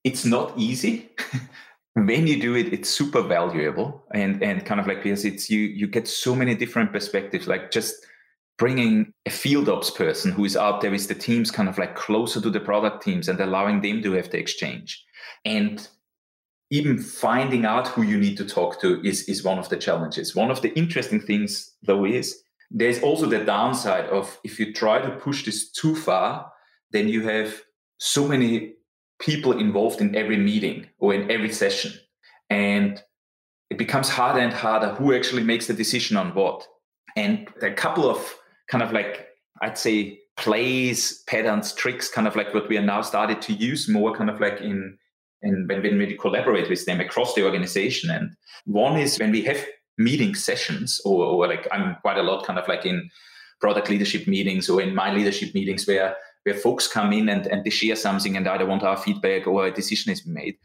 It's 0.04 0.26
not 0.26 0.58
easy. 0.58 1.10
when 1.94 2.28
you 2.28 2.42
do 2.42 2.56
it, 2.56 2.74
it's 2.74 2.90
super 2.90 3.22
valuable 3.22 4.04
and 4.14 4.42
and 4.44 4.66
kind 4.66 4.80
of 4.80 4.88
like 4.88 5.04
because 5.04 5.26
it's 5.26 5.50
you 5.50 5.60
you 5.60 5.88
get 5.88 6.08
so 6.08 6.36
many 6.36 6.56
different 6.56 6.92
perspectives. 6.92 7.48
Like 7.48 7.72
just 7.72 8.06
bringing 8.60 9.12
a 9.26 9.32
field 9.32 9.68
ops 9.68 9.90
person 9.90 10.32
who 10.32 10.46
is 10.46 10.56
out 10.56 10.82
there 10.82 10.92
with 10.92 11.08
the 11.08 11.16
teams 11.16 11.50
kind 11.50 11.68
of 11.68 11.78
like 11.80 11.96
closer 11.96 12.40
to 12.40 12.50
the 12.52 12.60
product 12.60 13.02
teams 13.02 13.28
and 13.28 13.40
allowing 13.40 13.82
them 13.82 14.04
to 14.04 14.12
have 14.12 14.30
the 14.30 14.38
exchange 14.38 15.04
and 15.46 15.88
even 16.72 17.00
finding 17.00 17.66
out 17.66 17.88
who 17.88 18.04
you 18.04 18.18
need 18.18 18.38
to 18.38 18.46
talk 18.46 18.80
to 18.82 19.02
is, 19.04 19.28
is 19.28 19.44
one 19.44 19.58
of 19.58 19.70
the 19.70 19.78
challenges. 19.78 20.36
One 20.36 20.52
of 20.52 20.62
the 20.62 20.74
interesting 20.78 21.20
things, 21.20 21.76
though, 21.82 22.06
is 22.06 22.44
there's 22.70 23.02
also 23.02 23.26
the 23.26 23.44
downside 23.44 24.06
of 24.06 24.40
if 24.44 24.60
you 24.60 24.72
try 24.72 25.02
to 25.02 25.10
push 25.18 25.46
this 25.46 25.72
too 25.72 25.96
far, 25.96 26.52
then 26.92 27.08
you 27.08 27.28
have 27.28 27.62
so 27.98 28.28
many 28.28 28.76
people 29.20 29.58
involved 29.58 30.00
in 30.00 30.16
every 30.16 30.38
meeting 30.38 30.88
or 31.00 31.14
in 31.14 31.32
every 31.32 31.52
session. 31.52 31.92
And 32.52 33.02
it 33.72 33.78
becomes 33.78 34.10
harder 34.10 34.40
and 34.40 34.54
harder 34.54 34.90
who 34.94 35.14
actually 35.14 35.44
makes 35.44 35.68
the 35.68 35.74
decision 35.74 36.18
on 36.18 36.36
what. 36.36 36.68
And 37.16 37.48
a 37.64 37.72
couple 37.72 38.08
of 38.08 38.36
kind 38.70 38.84
of 38.84 38.92
like, 38.92 39.28
I'd 39.62 39.78
say, 39.78 40.20
plays, 40.38 41.24
patterns, 41.28 41.74
tricks, 41.74 42.10
kind 42.10 42.28
of 42.28 42.36
like 42.36 42.54
what 42.54 42.70
we 42.70 42.78
are 42.78 42.86
now 42.86 43.02
started 43.02 43.42
to 43.44 43.54
use 43.54 43.90
more 43.90 44.16
kind 44.16 44.30
of 44.30 44.40
like 44.40 44.62
in, 44.62 44.98
in 45.42 45.66
when, 45.68 45.82
when 45.82 45.98
we 45.98 46.16
collaborate 46.16 46.70
with 46.70 46.86
them 46.86 47.00
across 47.00 47.34
the 47.34 47.44
organization. 47.44 48.10
And 48.10 48.32
one 48.66 48.98
is 48.98 49.18
when 49.18 49.32
we 49.32 49.42
have 49.44 49.66
meeting 50.00 50.34
sessions 50.34 51.00
or, 51.06 51.26
or 51.26 51.48
like 51.48 51.68
i'm 51.72 51.96
quite 52.02 52.18
a 52.18 52.24
lot 52.24 52.46
kind 52.46 52.58
of 52.58 52.68
like 52.68 52.86
in 52.86 53.08
product 53.60 53.90
leadership 53.90 54.26
meetings 54.28 54.70
or 54.70 54.82
in 54.82 54.96
my 54.96 55.14
leadership 55.14 55.54
meetings 55.54 55.86
where 55.86 56.16
where 56.44 56.56
folks 56.56 56.88
come 56.88 57.12
in 57.12 57.28
and, 57.28 57.46
and 57.48 57.66
they 57.66 57.70
share 57.70 57.98
something 57.98 58.38
and 58.38 58.48
either 58.48 58.66
want 58.66 58.82
our 58.82 58.96
feedback 58.96 59.46
or 59.46 59.68
a 59.68 59.72
decision 59.72 60.12
is 60.12 60.26
made 60.26 60.56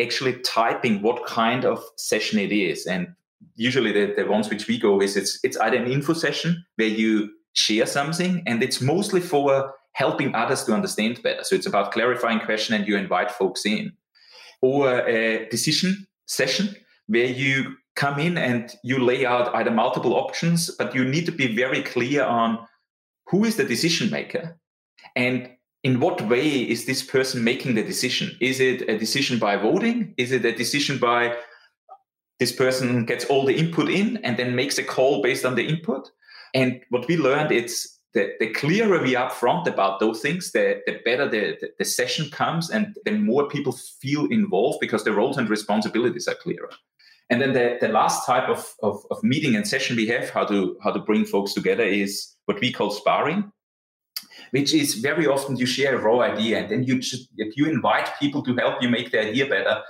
actually 0.00 0.34
typing 0.40 1.00
what 1.00 1.24
kind 1.24 1.64
of 1.64 1.82
session 1.96 2.38
it 2.38 2.52
is 2.52 2.86
and 2.86 3.08
usually 3.54 3.92
the, 3.92 4.14
the 4.16 4.26
ones 4.26 4.48
which 4.50 4.66
we 4.66 4.78
go 4.78 5.00
is 5.00 5.16
it's 5.16 5.38
it's 5.42 5.56
either 5.58 5.76
an 5.76 5.90
info 5.90 6.12
session 6.12 6.64
where 6.76 6.88
you 6.88 7.30
share 7.52 7.86
something 7.86 8.42
and 8.46 8.62
it's 8.62 8.80
mostly 8.80 9.20
for 9.20 9.72
helping 9.92 10.34
others 10.34 10.64
to 10.64 10.72
understand 10.72 11.22
better 11.22 11.42
so 11.42 11.54
it's 11.54 11.66
about 11.66 11.92
clarifying 11.92 12.40
question 12.40 12.74
and 12.74 12.86
you 12.86 12.96
invite 12.96 13.30
folks 13.30 13.64
in 13.64 13.92
or 14.62 15.06
a 15.06 15.48
decision 15.48 16.06
session 16.26 16.74
where 17.06 17.26
you 17.26 17.76
come 17.94 18.18
in 18.18 18.36
and 18.36 18.74
you 18.84 18.98
lay 18.98 19.24
out 19.24 19.54
either 19.54 19.70
multiple 19.70 20.14
options, 20.14 20.70
but 20.76 20.94
you 20.94 21.04
need 21.04 21.26
to 21.26 21.32
be 21.32 21.56
very 21.56 21.82
clear 21.82 22.22
on 22.22 22.58
who 23.28 23.44
is 23.44 23.56
the 23.56 23.64
decision 23.64 24.10
maker 24.10 24.58
and 25.16 25.50
in 25.82 26.00
what 26.00 26.20
way 26.28 26.48
is 26.48 26.84
this 26.84 27.02
person 27.02 27.44
making 27.44 27.74
the 27.74 27.82
decision? 27.82 28.36
Is 28.40 28.60
it 28.60 28.82
a 28.88 28.98
decision 28.98 29.38
by 29.38 29.56
voting? 29.56 30.14
Is 30.16 30.32
it 30.32 30.44
a 30.44 30.52
decision 30.52 30.98
by 30.98 31.36
this 32.38 32.52
person 32.52 33.04
gets 33.04 33.24
all 33.26 33.44
the 33.44 33.56
input 33.56 33.88
in 33.88 34.18
and 34.18 34.36
then 34.36 34.54
makes 34.54 34.78
a 34.78 34.84
call 34.84 35.22
based 35.22 35.44
on 35.44 35.54
the 35.54 35.66
input? 35.66 36.10
And 36.54 36.80
what 36.90 37.08
we 37.08 37.16
learned 37.16 37.52
is 37.52 37.96
that 38.14 38.38
the 38.40 38.48
clearer 38.48 39.02
we 39.02 39.14
are 39.14 39.30
upfront 39.30 39.66
about 39.66 40.00
those 40.00 40.20
things, 40.20 40.52
the, 40.52 40.80
the 40.86 40.98
better 41.04 41.28
the, 41.28 41.56
the, 41.60 41.70
the 41.78 41.84
session 41.84 42.30
comes 42.30 42.70
and 42.70 42.96
the 43.04 43.12
more 43.12 43.46
people 43.48 43.72
feel 43.72 44.26
involved 44.26 44.78
because 44.80 45.04
the 45.04 45.12
roles 45.12 45.36
and 45.36 45.50
responsibilities 45.50 46.26
are 46.26 46.34
clearer. 46.34 46.70
And 47.28 47.42
then 47.42 47.52
the, 47.52 47.76
the 47.80 47.88
last 47.88 48.24
type 48.24 48.48
of, 48.48 48.72
of, 48.82 49.04
of 49.10 49.22
meeting 49.22 49.56
and 49.56 49.66
session 49.66 49.96
we 49.96 50.06
have, 50.06 50.30
how 50.30 50.44
to 50.46 50.78
how 50.82 50.92
to 50.92 51.00
bring 51.00 51.24
folks 51.24 51.52
together, 51.52 51.82
is 51.82 52.36
what 52.46 52.60
we 52.60 52.72
call 52.72 52.90
sparring, 52.90 53.52
which 54.52 54.72
is 54.72 54.94
very 54.94 55.26
often 55.26 55.56
you 55.56 55.66
share 55.66 55.96
a 55.96 56.00
raw 56.00 56.20
idea 56.20 56.58
and 56.60 56.70
then 56.70 56.84
you 56.84 57.00
just 57.00 57.28
you 57.36 57.66
invite 57.66 58.08
people 58.20 58.42
to 58.44 58.54
help 58.54 58.80
you 58.80 58.88
make 58.88 59.10
the 59.10 59.20
idea 59.20 59.46
better, 59.46 59.82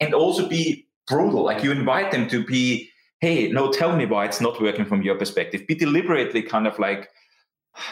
and 0.00 0.14
also 0.14 0.48
be 0.48 0.85
brutal. 1.06 1.44
Like 1.44 1.62
you 1.62 1.72
invite 1.72 2.10
them 2.12 2.28
to 2.28 2.44
be, 2.44 2.90
hey, 3.20 3.48
no, 3.48 3.70
tell 3.70 3.96
me 3.96 4.06
why 4.06 4.24
it's 4.24 4.40
not 4.40 4.60
working 4.60 4.84
from 4.84 5.02
your 5.02 5.16
perspective. 5.16 5.66
Be 5.66 5.74
deliberately 5.74 6.42
kind 6.42 6.66
of 6.66 6.78
like 6.78 7.08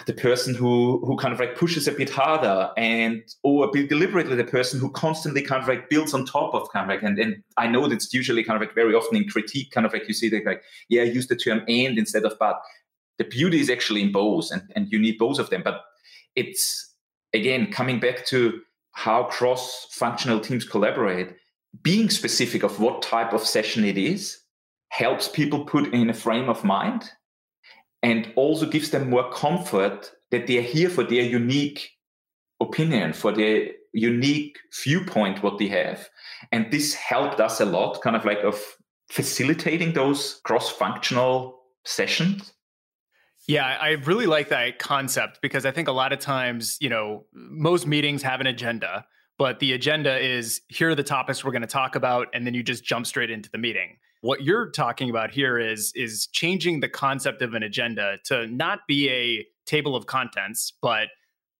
the 0.07 0.15
person 0.15 0.55
who 0.55 1.05
who 1.05 1.15
kind 1.17 1.35
of 1.35 1.39
like 1.39 1.57
pushes 1.57 1.87
a 1.87 1.93
bit 1.93 2.09
harder 2.09 2.71
and 2.79 3.23
or 3.43 3.71
be 3.71 3.87
deliberately 3.87 4.35
the 4.35 4.43
person 4.43 4.81
who 4.81 4.91
constantly 4.91 5.43
kind 5.43 5.63
of 5.63 5.69
like 5.69 5.91
builds 5.91 6.15
on 6.15 6.25
top 6.25 6.55
of 6.55 6.67
kind 6.73 6.91
of 6.91 6.95
like 6.95 7.03
and, 7.03 7.19
and 7.19 7.43
I 7.59 7.67
know 7.67 7.87
that's 7.87 8.15
usually 8.15 8.43
kind 8.43 8.57
of 8.57 8.67
like 8.67 8.75
very 8.75 8.95
often 8.95 9.19
in 9.19 9.29
critique 9.29 9.73
kind 9.73 9.87
of 9.87 9.93
like 9.93 10.09
you 10.09 10.15
see 10.15 10.31
that 10.31 10.47
like 10.47 10.63
yeah 10.89 11.03
use 11.03 11.27
the 11.27 11.37
term 11.37 11.59
and 11.69 11.99
instead 11.99 12.25
of 12.25 12.33
but 12.41 12.63
the 13.19 13.25
beauty 13.25 13.61
is 13.61 13.69
actually 13.69 14.01
in 14.01 14.11
both 14.11 14.51
and, 14.51 14.63
and 14.75 14.91
you 14.91 14.99
need 14.99 15.19
both 15.19 15.39
of 15.39 15.51
them 15.51 15.61
but 15.63 15.85
it's 16.35 16.95
again 17.35 17.71
coming 17.71 18.01
back 18.01 18.25
to 18.25 18.63
how 18.95 19.25
cross 19.25 19.89
functional 19.91 20.41
teams 20.41 20.65
collaborate, 20.65 21.35
being 21.83 22.11
specific 22.11 22.63
of 22.63 22.81
what 22.81 23.03
type 23.03 23.33
of 23.33 23.45
session 23.45 23.85
it 23.85 23.99
is 23.99 24.39
helps 24.89 25.29
people 25.29 25.65
put 25.65 25.93
in 25.93 26.09
a 26.09 26.15
frame 26.15 26.49
of 26.49 26.65
mind 26.65 27.11
and 28.03 28.33
also 28.37 28.67
gives 28.67 28.91
them 28.91 29.11
more 29.11 29.31
comfort 29.33 30.13
that 30.31 30.47
they 30.47 30.59
are 30.59 30.63
here 30.63 30.91
for 30.91 31.03
their 31.03 31.23
unique 31.23 31.91
opinion, 32.61 33.13
for 33.13 33.33
their 33.33 33.71
unique 33.93 34.59
viewpoint, 34.85 35.43
what 35.43 35.59
they 35.59 35.69
have. 35.69 36.09
And 36.53 36.71
this 36.71 36.95
helped 36.95 37.41
us 37.41 37.61
a 37.61 37.65
lot, 37.65 38.03
kind 38.03 38.15
of 38.17 38.25
like 38.25 38.43
of 38.45 38.61
facilitating 39.11 39.93
those 39.93 40.41
cross 40.45 40.71
functional 40.71 41.61
sessions. 41.85 42.53
Yeah, 43.47 43.67
I 43.67 43.91
really 43.91 44.27
like 44.27 44.49
that 44.49 44.79
concept 44.79 45.41
because 45.43 45.67
I 45.67 45.71
think 45.71 45.89
a 45.89 45.93
lot 45.93 46.13
of 46.13 46.19
times, 46.19 46.79
you 46.81 46.89
know, 46.89 47.27
most 47.33 47.87
meetings 47.87 48.23
have 48.23 48.41
an 48.41 48.47
agenda, 48.47 49.07
but 49.39 49.59
the 49.59 49.73
agenda 49.73 50.19
is 50.19 50.61
here 50.69 50.91
are 50.91 50.95
the 50.95 51.03
topics 51.03 51.45
we're 51.45 51.53
going 51.53 51.63
to 51.63 51.69
talk 51.69 51.97
about 51.97 52.29
and 52.35 52.47
then 52.47 52.55
you 52.55 52.63
just 52.63 52.85
jump 52.85 53.07
straight 53.07 53.31
into 53.31 53.51
the 53.51 53.59
meeting. 53.59 53.97
What 54.21 54.43
you're 54.43 54.71
talking 54.71 55.11
about 55.11 55.31
here 55.31 55.59
is 55.59 55.93
is 55.95 56.27
changing 56.29 56.81
the 56.81 56.89
concept 56.89 57.43
of 57.43 57.55
an 57.55 57.63
agenda 57.63 58.19
to 58.27 58.47
not 58.47 58.81
be 58.89 59.11
a 59.11 59.47
table 59.67 59.97
of 59.97 60.07
contents, 60.07 60.73
but 60.81 61.09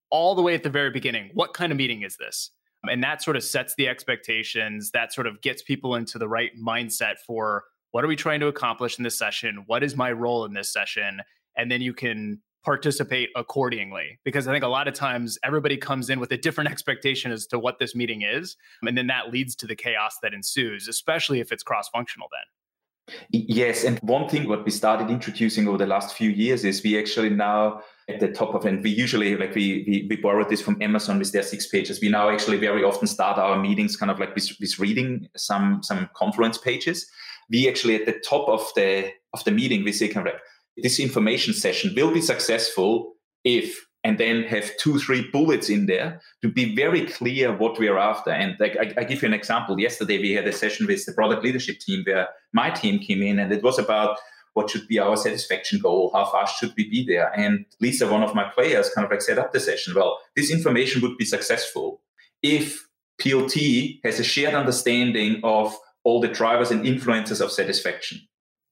all 0.09 0.35
the 0.35 0.41
way 0.41 0.55
at 0.55 0.63
the 0.63 0.69
very 0.69 0.91
beginning, 0.91 1.31
what 1.33 1.53
kind 1.53 1.71
of 1.71 1.77
meeting 1.77 2.03
is 2.03 2.17
this? 2.17 2.51
And 2.89 3.03
that 3.03 3.21
sort 3.23 3.35
of 3.35 3.43
sets 3.43 3.73
the 3.75 3.87
expectations, 3.87 4.91
that 4.91 5.11
sort 5.11 5.27
of 5.27 5.41
gets 5.41 5.61
people 5.63 5.95
into 5.95 6.19
the 6.19 6.27
right 6.27 6.51
mindset 6.55 7.15
for 7.25 7.63
what 7.91 8.03
are 8.03 8.07
we 8.07 8.15
trying 8.15 8.39
to 8.41 8.47
accomplish 8.47 8.97
in 8.97 9.03
this 9.03 9.17
session? 9.17 9.63
What 9.65 9.83
is 9.83 9.95
my 9.95 10.11
role 10.11 10.45
in 10.45 10.53
this 10.53 10.71
session? 10.71 11.21
and 11.57 11.71
then 11.71 11.81
you 11.81 11.93
can 11.93 12.41
participate 12.65 13.29
accordingly 13.35 14.19
because 14.23 14.47
i 14.47 14.51
think 14.51 14.63
a 14.63 14.67
lot 14.67 14.87
of 14.87 14.93
times 14.93 15.37
everybody 15.43 15.77
comes 15.77 16.09
in 16.09 16.19
with 16.19 16.31
a 16.31 16.37
different 16.37 16.69
expectation 16.69 17.31
as 17.31 17.45
to 17.45 17.59
what 17.59 17.79
this 17.79 17.95
meeting 17.95 18.23
is 18.23 18.57
and 18.81 18.97
then 18.97 19.07
that 19.07 19.31
leads 19.31 19.55
to 19.55 19.67
the 19.67 19.75
chaos 19.75 20.17
that 20.21 20.33
ensues 20.33 20.87
especially 20.87 21.39
if 21.39 21.51
it's 21.51 21.63
cross 21.63 21.87
functional 21.89 22.27
then 22.31 23.39
yes 23.47 23.83
and 23.83 23.99
one 23.99 24.27
thing 24.27 24.49
what 24.49 24.65
we 24.65 24.71
started 24.71 25.11
introducing 25.11 25.67
over 25.67 25.77
the 25.77 25.85
last 25.85 26.15
few 26.15 26.31
years 26.31 26.65
is 26.65 26.83
we 26.83 26.97
actually 26.97 27.29
now 27.29 27.79
at 28.09 28.19
the 28.19 28.27
top 28.27 28.55
of 28.55 28.65
and 28.65 28.83
we 28.83 28.89
usually 28.89 29.35
like 29.37 29.53
we 29.53 29.85
we, 29.87 30.07
we 30.09 30.15
borrowed 30.15 30.49
this 30.49 30.61
from 30.61 30.81
amazon 30.81 31.19
with 31.19 31.31
their 31.31 31.43
six 31.43 31.67
pages 31.67 32.01
we 32.01 32.09
now 32.09 32.29
actually 32.29 32.57
very 32.57 32.83
often 32.83 33.07
start 33.07 33.37
our 33.37 33.59
meetings 33.59 33.95
kind 33.95 34.11
of 34.11 34.19
like 34.19 34.33
with, 34.33 34.49
with 34.59 34.79
reading 34.79 35.27
some 35.35 35.81
some 35.83 36.09
confluence 36.15 36.57
pages. 36.57 37.05
We 37.49 37.69
actually 37.69 37.95
at 37.95 38.05
the 38.05 38.19
top 38.19 38.49
of 38.49 38.67
the 38.75 39.11
of 39.33 39.43
the 39.43 39.51
meeting 39.51 39.83
we 39.83 39.91
say 39.91 40.07
kind 40.07 40.27
of 40.27 40.33
like 40.33 40.41
this 40.77 40.99
information 40.99 41.53
session 41.53 41.93
will 41.95 42.11
be 42.11 42.21
successful 42.21 43.13
if 43.43 43.85
and 44.05 44.19
then 44.19 44.43
have 44.43 44.77
two 44.77 44.99
three 44.99 45.27
bullets 45.31 45.67
in 45.67 45.87
there 45.87 46.21
to 46.43 46.47
be 46.47 46.75
very 46.75 47.07
clear 47.07 47.51
what 47.57 47.79
we're 47.79 47.97
after. 47.97 48.29
And 48.29 48.55
like 48.59 48.77
I, 48.77 48.93
I, 49.01 49.03
give 49.03 49.23
you 49.23 49.27
an 49.27 49.33
example. 49.33 49.79
Yesterday 49.79 50.19
we 50.19 50.31
had 50.31 50.47
a 50.47 50.53
session 50.53 50.85
with 50.85 51.03
the 51.05 51.13
product 51.13 51.43
leadership 51.43 51.79
team 51.79 52.03
where 52.05 52.27
my 52.53 52.69
team 52.69 52.99
came 52.99 53.23
in 53.23 53.39
and 53.39 53.51
it 53.51 53.63
was 53.63 53.79
about 53.79 54.17
what 54.53 54.69
should 54.69 54.87
be 54.87 54.99
our 54.99 55.17
satisfaction 55.17 55.79
goal 55.79 56.11
how 56.13 56.25
fast 56.25 56.59
should 56.59 56.71
we 56.77 56.87
be 56.87 57.03
there? 57.03 57.31
And 57.35 57.65
lisa 57.81 58.07
one 58.07 58.21
of 58.21 58.35
my 58.35 58.43
players 58.43 58.91
kind 58.91 59.05
of 59.05 59.11
like 59.11 59.23
set 59.23 59.39
up 59.39 59.51
the 59.51 59.59
session. 59.59 59.95
Well 59.95 60.19
this 60.35 60.51
information 60.51 61.01
would 61.01 61.17
be 61.17 61.25
successful 61.25 62.01
if 62.43 62.87
plt 63.19 64.01
has 64.03 64.19
a 64.19 64.23
shared 64.23 64.53
understanding 64.53 65.41
of 65.43 65.75
all 66.03 66.21
the 66.21 66.27
drivers 66.27 66.69
and 66.69 66.85
influences 66.85 67.41
of 67.41 67.51
satisfaction. 67.51 68.19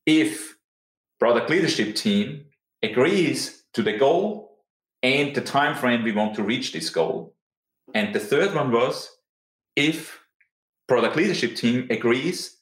If 0.06 0.53
product 1.24 1.50
leadership 1.50 1.96
team 1.96 2.44
agrees 2.84 3.64
to 3.74 3.82
the 3.82 3.98
goal 3.98 4.58
and 5.02 5.34
the 5.34 5.40
time 5.40 5.74
frame 5.74 6.04
we 6.04 6.12
want 6.12 6.36
to 6.36 6.44
reach 6.44 6.74
this 6.74 6.90
goal. 6.90 7.34
And 7.94 8.14
the 8.14 8.20
third 8.20 8.54
one 8.54 8.74
was 8.74 9.10
if 9.78 10.20
product 10.90 11.16
leadership 11.16 11.56
team 11.56 11.88
agrees 11.90 12.58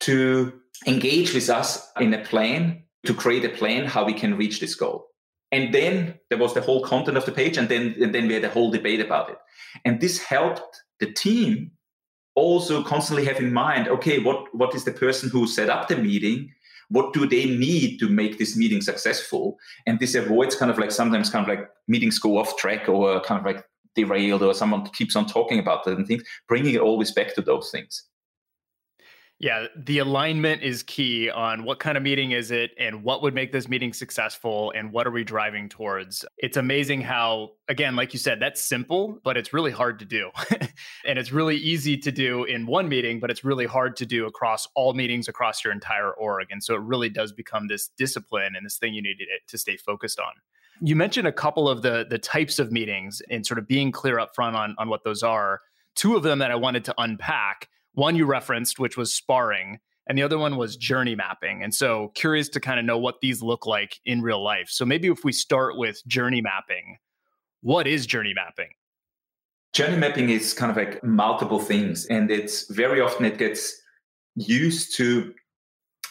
to 0.00 0.52
engage 0.84 1.32
with 1.32 1.48
us 1.48 1.92
in 2.00 2.12
a 2.12 2.24
plan 2.24 2.82
to 3.06 3.14
create 3.14 3.44
a 3.44 3.56
plan 3.56 3.86
how 3.86 4.04
we 4.04 4.14
can 4.14 4.36
reach 4.36 4.58
this 4.58 4.74
goal. 4.74 5.06
And 5.52 5.72
then 5.72 6.18
there 6.28 6.40
was 6.40 6.54
the 6.54 6.60
whole 6.60 6.82
content 6.82 7.16
of 7.16 7.24
the 7.24 7.30
page, 7.30 7.56
and 7.56 7.68
then 7.68 7.94
and 8.02 8.12
then 8.12 8.26
we 8.26 8.34
had 8.34 8.42
a 8.42 8.50
whole 8.56 8.72
debate 8.72 9.00
about 9.00 9.30
it. 9.30 9.38
And 9.84 10.00
this 10.00 10.18
helped 10.18 10.82
the 10.98 11.12
team 11.12 11.70
also 12.34 12.82
constantly 12.82 13.26
have 13.26 13.38
in 13.38 13.52
mind, 13.52 13.86
okay, 13.86 14.18
what, 14.18 14.52
what 14.52 14.74
is 14.74 14.84
the 14.84 14.92
person 14.92 15.28
who 15.28 15.46
set 15.46 15.68
up 15.68 15.86
the 15.86 15.96
meeting 15.96 16.50
what 16.92 17.14
do 17.14 17.26
they 17.26 17.46
need 17.46 17.98
to 17.98 18.08
make 18.08 18.38
this 18.38 18.54
meeting 18.54 18.82
successful? 18.82 19.58
And 19.86 19.98
this 19.98 20.14
avoids 20.14 20.54
kind 20.54 20.70
of 20.70 20.78
like 20.78 20.90
sometimes 20.90 21.30
kind 21.30 21.42
of 21.42 21.48
like 21.48 21.68
meetings 21.88 22.18
go 22.18 22.36
off 22.36 22.56
track 22.56 22.88
or 22.88 23.14
uh, 23.14 23.20
kind 23.22 23.40
of 23.40 23.46
like 23.46 23.64
derailed 23.94 24.42
or 24.42 24.54
someone 24.54 24.86
keeps 24.90 25.16
on 25.16 25.26
talking 25.26 25.58
about 25.58 25.86
it 25.86 25.96
and 25.96 26.06
things 26.06 26.22
bringing 26.48 26.74
it 26.74 26.80
always 26.80 27.10
back 27.12 27.34
to 27.34 27.42
those 27.42 27.70
things 27.70 28.04
yeah, 29.42 29.66
the 29.74 29.98
alignment 29.98 30.62
is 30.62 30.84
key 30.84 31.28
on 31.28 31.64
what 31.64 31.80
kind 31.80 31.96
of 31.96 32.04
meeting 32.04 32.30
is 32.30 32.52
it 32.52 32.70
and 32.78 33.02
what 33.02 33.22
would 33.22 33.34
make 33.34 33.50
this 33.50 33.68
meeting 33.68 33.92
successful 33.92 34.72
and 34.76 34.92
what 34.92 35.04
are 35.04 35.10
we 35.10 35.24
driving 35.24 35.68
towards. 35.68 36.24
It's 36.38 36.56
amazing 36.56 37.00
how, 37.00 37.50
again, 37.66 37.96
like 37.96 38.12
you 38.12 38.20
said, 38.20 38.38
that's 38.38 38.62
simple, 38.62 39.18
but 39.24 39.36
it's 39.36 39.52
really 39.52 39.72
hard 39.72 39.98
to 39.98 40.04
do. 40.04 40.30
and 41.04 41.18
it's 41.18 41.32
really 41.32 41.56
easy 41.56 41.98
to 41.98 42.12
do 42.12 42.44
in 42.44 42.66
one 42.68 42.88
meeting, 42.88 43.18
but 43.18 43.32
it's 43.32 43.42
really 43.42 43.66
hard 43.66 43.96
to 43.96 44.06
do 44.06 44.26
across 44.26 44.68
all 44.76 44.94
meetings 44.94 45.26
across 45.26 45.64
your 45.64 45.72
entire 45.72 46.12
org. 46.12 46.46
And 46.52 46.62
so 46.62 46.76
it 46.76 46.82
really 46.82 47.08
does 47.08 47.32
become 47.32 47.66
this 47.66 47.88
discipline 47.98 48.54
and 48.54 48.64
this 48.64 48.78
thing 48.78 48.94
you 48.94 49.02
need 49.02 49.16
to 49.48 49.58
stay 49.58 49.76
focused 49.76 50.20
on. 50.20 50.34
You 50.80 50.94
mentioned 50.94 51.26
a 51.26 51.32
couple 51.32 51.68
of 51.68 51.82
the 51.82 52.06
the 52.08 52.18
types 52.18 52.60
of 52.60 52.70
meetings 52.70 53.20
and 53.28 53.44
sort 53.44 53.58
of 53.58 53.66
being 53.66 53.90
clear 53.90 54.20
up 54.20 54.36
front 54.36 54.54
on, 54.54 54.76
on 54.78 54.88
what 54.88 55.02
those 55.02 55.24
are. 55.24 55.62
Two 55.96 56.14
of 56.14 56.22
them 56.22 56.38
that 56.38 56.52
I 56.52 56.54
wanted 56.54 56.84
to 56.84 56.94
unpack 56.96 57.68
one 57.94 58.16
you 58.16 58.26
referenced, 58.26 58.78
which 58.78 58.96
was 58.96 59.14
sparring, 59.14 59.78
and 60.06 60.18
the 60.18 60.22
other 60.22 60.38
one 60.38 60.56
was 60.56 60.76
journey 60.76 61.14
mapping. 61.14 61.62
And 61.62 61.74
so, 61.74 62.12
curious 62.14 62.48
to 62.50 62.60
kind 62.60 62.78
of 62.78 62.84
know 62.84 62.98
what 62.98 63.20
these 63.20 63.42
look 63.42 63.66
like 63.66 64.00
in 64.04 64.22
real 64.22 64.42
life. 64.42 64.68
So, 64.68 64.84
maybe 64.84 65.08
if 65.08 65.24
we 65.24 65.32
start 65.32 65.76
with 65.76 66.04
journey 66.06 66.40
mapping, 66.40 66.98
what 67.60 67.86
is 67.86 68.06
journey 68.06 68.34
mapping? 68.34 68.70
Journey 69.72 69.96
mapping 69.96 70.28
is 70.30 70.52
kind 70.52 70.70
of 70.70 70.76
like 70.76 71.02
multiple 71.02 71.58
things, 71.58 72.06
and 72.06 72.30
it's 72.30 72.70
very 72.70 73.00
often 73.00 73.24
it 73.24 73.38
gets 73.38 73.74
used 74.34 74.96
to 74.96 75.32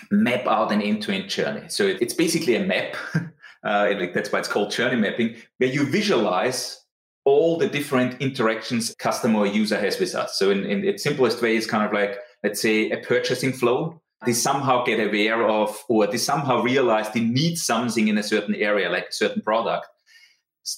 map 0.09 0.47
out 0.47 0.71
an 0.71 0.81
end-to-end 0.81 1.29
journey. 1.29 1.67
So 1.67 1.85
it's 1.85 2.13
basically 2.13 2.55
a 2.55 2.63
map. 2.63 2.95
Uh, 3.63 3.93
that's 4.11 4.31
why 4.31 4.39
it's 4.39 4.47
called 4.47 4.71
journey 4.71 4.95
mapping, 4.95 5.35
where 5.59 5.69
you 5.69 5.85
visualize 5.85 6.80
all 7.23 7.57
the 7.57 7.67
different 7.67 8.19
interactions 8.21 8.95
customer 8.95 9.39
or 9.39 9.47
user 9.47 9.79
has 9.79 9.99
with 9.99 10.15
us. 10.15 10.37
So 10.37 10.49
in, 10.49 10.65
in 10.65 10.83
its 10.83 11.03
simplest 11.03 11.41
way 11.41 11.55
is 11.55 11.67
kind 11.67 11.85
of 11.85 11.93
like, 11.93 12.17
let's 12.43 12.61
say 12.61 12.89
a 12.89 12.97
purchasing 12.97 13.53
flow. 13.53 14.01
They 14.25 14.33
somehow 14.33 14.83
get 14.83 14.99
aware 14.99 15.47
of, 15.47 15.77
or 15.89 16.07
they 16.07 16.17
somehow 16.17 16.61
realize 16.61 17.09
they 17.11 17.21
need 17.21 17.57
something 17.57 18.07
in 18.07 18.17
a 18.17 18.23
certain 18.23 18.55
area, 18.55 18.89
like 18.89 19.07
a 19.09 19.13
certain 19.13 19.41
product. 19.41 19.87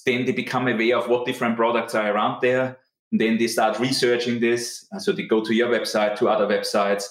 Then 0.06 0.24
they 0.24 0.32
become 0.32 0.66
aware 0.66 0.96
of 0.96 1.08
what 1.08 1.26
different 1.26 1.56
products 1.56 1.94
are 1.94 2.10
around 2.10 2.40
there. 2.40 2.78
And 3.12 3.20
then 3.20 3.36
they 3.38 3.46
start 3.46 3.78
researching 3.78 4.40
this. 4.40 4.86
So 4.98 5.12
they 5.12 5.24
go 5.24 5.42
to 5.44 5.54
your 5.54 5.68
website, 5.68 6.16
to 6.18 6.28
other 6.28 6.46
websites 6.46 7.04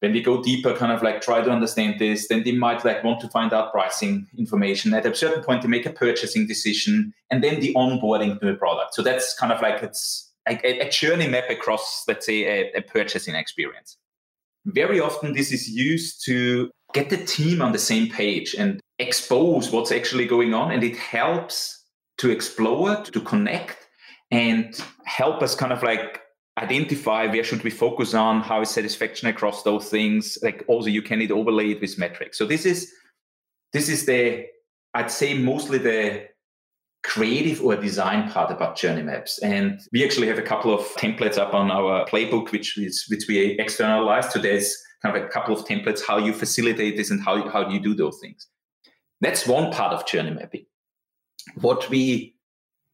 when 0.00 0.12
we 0.12 0.22
go 0.22 0.42
deeper, 0.42 0.74
kind 0.74 0.92
of 0.92 1.02
like 1.02 1.20
try 1.20 1.42
to 1.42 1.50
understand 1.50 1.98
this, 1.98 2.28
then 2.28 2.44
they 2.44 2.52
might 2.52 2.84
like 2.84 3.02
want 3.02 3.20
to 3.20 3.28
find 3.28 3.52
out 3.52 3.72
pricing 3.72 4.28
information. 4.38 4.94
At 4.94 5.06
a 5.06 5.14
certain 5.14 5.42
point, 5.42 5.62
they 5.62 5.68
make 5.68 5.86
a 5.86 5.92
purchasing 5.92 6.46
decision, 6.46 7.12
and 7.30 7.42
then 7.42 7.60
the 7.60 7.74
onboarding 7.74 8.38
to 8.40 8.46
the 8.46 8.54
product. 8.54 8.94
So 8.94 9.02
that's 9.02 9.34
kind 9.34 9.52
of 9.52 9.60
like 9.60 9.82
it's 9.82 10.32
a, 10.48 10.86
a 10.86 10.90
journey 10.90 11.28
map 11.28 11.50
across, 11.50 12.04
let's 12.06 12.26
say, 12.26 12.44
a, 12.44 12.78
a 12.78 12.82
purchasing 12.82 13.34
experience. 13.34 13.96
Very 14.66 15.00
often, 15.00 15.32
this 15.32 15.52
is 15.52 15.68
used 15.68 16.24
to 16.26 16.70
get 16.94 17.10
the 17.10 17.16
team 17.16 17.60
on 17.60 17.72
the 17.72 17.78
same 17.78 18.08
page 18.08 18.54
and 18.54 18.80
expose 18.98 19.70
what's 19.70 19.92
actually 19.92 20.26
going 20.26 20.54
on, 20.54 20.70
and 20.70 20.84
it 20.84 20.96
helps 20.96 21.84
to 22.18 22.30
explore, 22.30 23.02
to 23.02 23.20
connect, 23.20 23.88
and 24.30 24.80
help 25.04 25.42
us 25.42 25.54
kind 25.54 25.72
of 25.72 25.82
like 25.82 26.20
identify 26.58 27.26
where 27.26 27.44
should 27.44 27.62
we 27.62 27.70
focus 27.70 28.14
on 28.14 28.40
how 28.40 28.60
is 28.60 28.70
satisfaction 28.70 29.28
across 29.28 29.62
those 29.62 29.88
things 29.88 30.38
like 30.42 30.64
also 30.68 30.88
you 30.88 31.02
can 31.02 31.20
it 31.20 31.30
overlay 31.30 31.70
it 31.72 31.80
with 31.80 31.98
metrics. 31.98 32.38
So 32.38 32.46
this 32.46 32.66
is 32.66 32.92
this 33.72 33.88
is 33.88 34.06
the 34.06 34.46
i'd 34.94 35.10
say 35.10 35.34
mostly 35.34 35.78
the 35.78 36.26
creative 37.04 37.62
or 37.62 37.76
design 37.76 38.28
part 38.30 38.50
about 38.50 38.76
journey 38.76 39.02
maps. 39.02 39.38
And 39.38 39.80
we 39.92 40.04
actually 40.04 40.26
have 40.26 40.38
a 40.38 40.42
couple 40.42 40.74
of 40.74 40.80
templates 40.96 41.38
up 41.38 41.54
on 41.54 41.70
our 41.70 42.06
playbook 42.06 42.50
which 42.50 42.76
is 42.76 43.04
which 43.08 43.24
we 43.28 43.58
externalized 43.58 44.32
so 44.32 44.38
there's 44.38 44.76
kind 45.02 45.16
of 45.16 45.22
a 45.22 45.28
couple 45.28 45.56
of 45.56 45.64
templates 45.64 46.02
how 46.04 46.18
you 46.18 46.32
facilitate 46.32 46.96
this 46.96 47.10
and 47.10 47.22
how, 47.22 47.48
how 47.50 47.68
you 47.70 47.80
do 47.80 47.94
those 47.94 48.18
things. 48.20 48.48
That's 49.20 49.46
one 49.46 49.72
part 49.72 49.92
of 49.92 50.06
journey 50.06 50.30
mapping. 50.30 50.66
What 51.60 51.88
we 51.88 52.34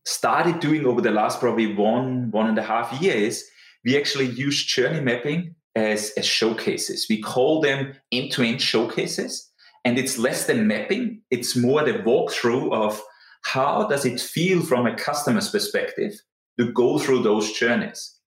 started 0.07 0.61
doing 0.61 0.85
over 0.87 1.01
the 1.01 1.11
last 1.11 1.41
probably 1.41 1.75
one 1.75 2.31
one 2.31 2.47
and 2.47 2.59
a 2.59 2.63
half 2.63 3.01
years 3.01 3.43
we 3.85 3.97
actually 3.99 4.27
use 4.27 4.65
journey 4.65 5.01
mapping 5.01 5.55
as, 5.77 6.13
as 6.17 6.25
showcases. 6.25 7.07
We 7.09 7.21
call 7.21 7.61
them 7.61 7.95
end 8.13 8.33
to 8.33 8.43
end 8.43 8.63
showcases. 8.63 9.51
And 9.85 9.99
it's 9.99 10.17
less 10.17 10.47
than 10.47 10.67
mapping, 10.67 11.21
it's 11.31 11.55
more 11.55 11.85
the 11.85 11.93
walkthrough 11.93 12.73
of 12.73 13.03
how 13.43 13.87
does 13.87 14.07
it 14.07 14.19
feel 14.19 14.63
from 14.63 14.87
a 14.87 14.97
customer's 14.97 15.51
perspective 15.51 16.15
to 16.59 16.73
go 16.73 16.99
through 16.99 17.23
those 17.23 17.53
journeys. 17.53 18.19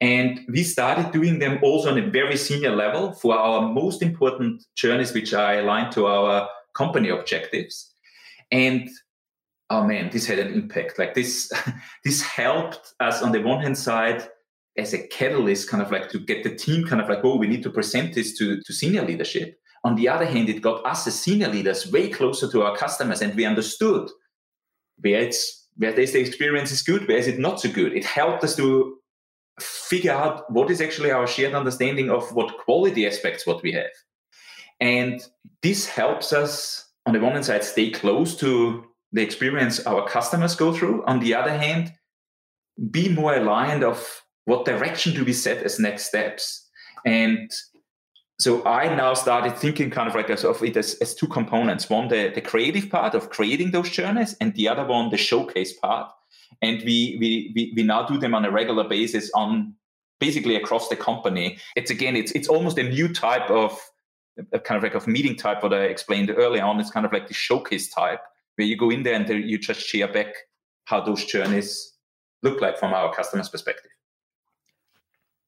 And 0.00 0.40
we 0.48 0.62
started 0.62 1.10
doing 1.10 1.40
them 1.40 1.58
also 1.62 1.90
on 1.90 1.98
a 1.98 2.10
very 2.10 2.36
senior 2.36 2.74
level 2.74 3.12
for 3.12 3.36
our 3.36 3.68
most 3.68 4.02
important 4.02 4.64
journeys, 4.76 5.12
which 5.12 5.34
are 5.34 5.58
aligned 5.58 5.92
to 5.92 6.06
our 6.06 6.48
company 6.74 7.08
objectives. 7.08 7.92
And 8.52 8.88
oh 9.68 9.84
man, 9.84 10.10
this 10.10 10.26
had 10.26 10.38
an 10.38 10.54
impact. 10.54 10.98
Like 10.98 11.14
this, 11.14 11.52
this 12.04 12.22
helped 12.22 12.94
us 13.00 13.20
on 13.20 13.32
the 13.32 13.42
one 13.42 13.60
hand 13.62 13.76
side 13.76 14.28
as 14.76 14.94
a 14.94 15.06
catalyst, 15.08 15.68
kind 15.68 15.82
of 15.82 15.90
like 15.90 16.08
to 16.10 16.18
get 16.18 16.44
the 16.44 16.54
team 16.54 16.86
kind 16.86 17.02
of 17.02 17.08
like, 17.08 17.20
oh, 17.24 17.36
we 17.36 17.46
need 17.46 17.62
to 17.62 17.70
present 17.70 18.14
this 18.14 18.36
to, 18.38 18.60
to 18.60 18.72
senior 18.72 19.04
leadership. 19.04 19.58
On 19.82 19.94
the 19.94 20.08
other 20.08 20.26
hand, 20.26 20.48
it 20.48 20.60
got 20.62 20.84
us 20.86 21.06
as 21.06 21.18
senior 21.18 21.48
leaders 21.48 21.90
way 21.90 22.08
closer 22.08 22.50
to 22.50 22.62
our 22.62 22.76
customers, 22.76 23.22
and 23.22 23.34
we 23.34 23.44
understood 23.44 24.10
where 24.98 25.20
it's 25.20 25.68
where 25.76 25.92
the 25.92 26.02
experience 26.02 26.70
is 26.70 26.82
good, 26.82 27.08
where 27.08 27.16
is 27.16 27.26
it 27.26 27.38
not 27.38 27.60
so 27.60 27.70
good. 27.70 27.94
It 27.94 28.04
helped 28.04 28.44
us 28.44 28.54
to 28.56 28.98
figure 29.58 30.12
out 30.12 30.50
what 30.52 30.70
is 30.70 30.80
actually 30.80 31.10
our 31.10 31.26
shared 31.26 31.54
understanding 31.54 32.10
of 32.10 32.34
what 32.34 32.58
quality 32.58 33.06
aspects 33.06 33.46
what 33.46 33.62
we 33.62 33.72
have. 33.72 33.90
And 34.80 35.20
this 35.62 35.86
helps 35.86 36.32
us 36.32 36.88
on 37.06 37.14
the 37.14 37.20
one 37.20 37.32
hand 37.32 37.44
side 37.44 37.64
stay 37.64 37.90
close 37.90 38.36
to 38.36 38.84
the 39.12 39.22
experience 39.22 39.86
our 39.86 40.06
customers 40.06 40.54
go 40.54 40.72
through. 40.72 41.04
On 41.06 41.20
the 41.20 41.34
other 41.34 41.56
hand, 41.56 41.92
be 42.90 43.08
more 43.08 43.34
aligned 43.34 43.84
of 43.84 44.22
what 44.50 44.64
direction 44.64 45.14
do 45.14 45.24
we 45.24 45.32
set 45.32 45.62
as 45.62 45.78
next 45.78 46.06
steps. 46.06 46.68
And 47.04 47.50
so 48.38 48.64
I 48.64 48.94
now 48.94 49.14
started 49.14 49.56
thinking 49.56 49.90
kind 49.90 50.08
of 50.08 50.14
like 50.14 50.30
as 50.30 50.44
of 50.44 50.62
it 50.62 50.76
as, 50.76 50.94
as 50.96 51.14
two 51.14 51.28
components. 51.28 51.88
One, 51.88 52.08
the, 52.08 52.32
the 52.34 52.40
creative 52.40 52.90
part 52.90 53.14
of 53.14 53.30
creating 53.30 53.70
those 53.70 53.90
journeys, 53.90 54.34
and 54.40 54.54
the 54.54 54.68
other 54.68 54.86
one, 54.86 55.10
the 55.10 55.18
showcase 55.18 55.72
part 55.74 56.10
and 56.62 56.82
we, 56.84 57.16
we 57.20 57.52
we 57.54 57.72
we 57.76 57.82
now 57.82 58.06
do 58.06 58.18
them 58.18 58.34
on 58.34 58.44
a 58.44 58.50
regular 58.50 58.84
basis 58.84 59.30
on 59.34 59.74
basically 60.18 60.56
across 60.56 60.88
the 60.88 60.96
company. 60.96 61.58
It's 61.76 61.90
again, 61.90 62.16
it's 62.16 62.32
it's 62.32 62.48
almost 62.48 62.78
a 62.78 62.82
new 62.82 63.12
type 63.12 63.50
of 63.50 63.78
kind 64.64 64.76
of 64.76 64.82
like 64.82 64.94
of 64.94 65.06
meeting 65.06 65.36
type 65.36 65.62
what 65.62 65.72
I 65.72 65.84
explained 65.84 66.30
earlier 66.30 66.64
on. 66.64 66.80
It's 66.80 66.90
kind 66.90 67.06
of 67.06 67.12
like 67.12 67.28
the 67.28 67.34
showcase 67.34 67.92
type 67.92 68.20
where 68.56 68.66
you 68.66 68.76
go 68.76 68.90
in 68.90 69.02
there 69.02 69.14
and 69.14 69.28
you 69.28 69.58
just 69.58 69.80
share 69.80 70.08
back 70.08 70.34
how 70.84 71.00
those 71.00 71.24
journeys 71.24 71.94
look 72.42 72.60
like 72.60 72.78
from 72.78 72.92
our 72.92 73.12
customers' 73.14 73.48
perspective. 73.48 73.90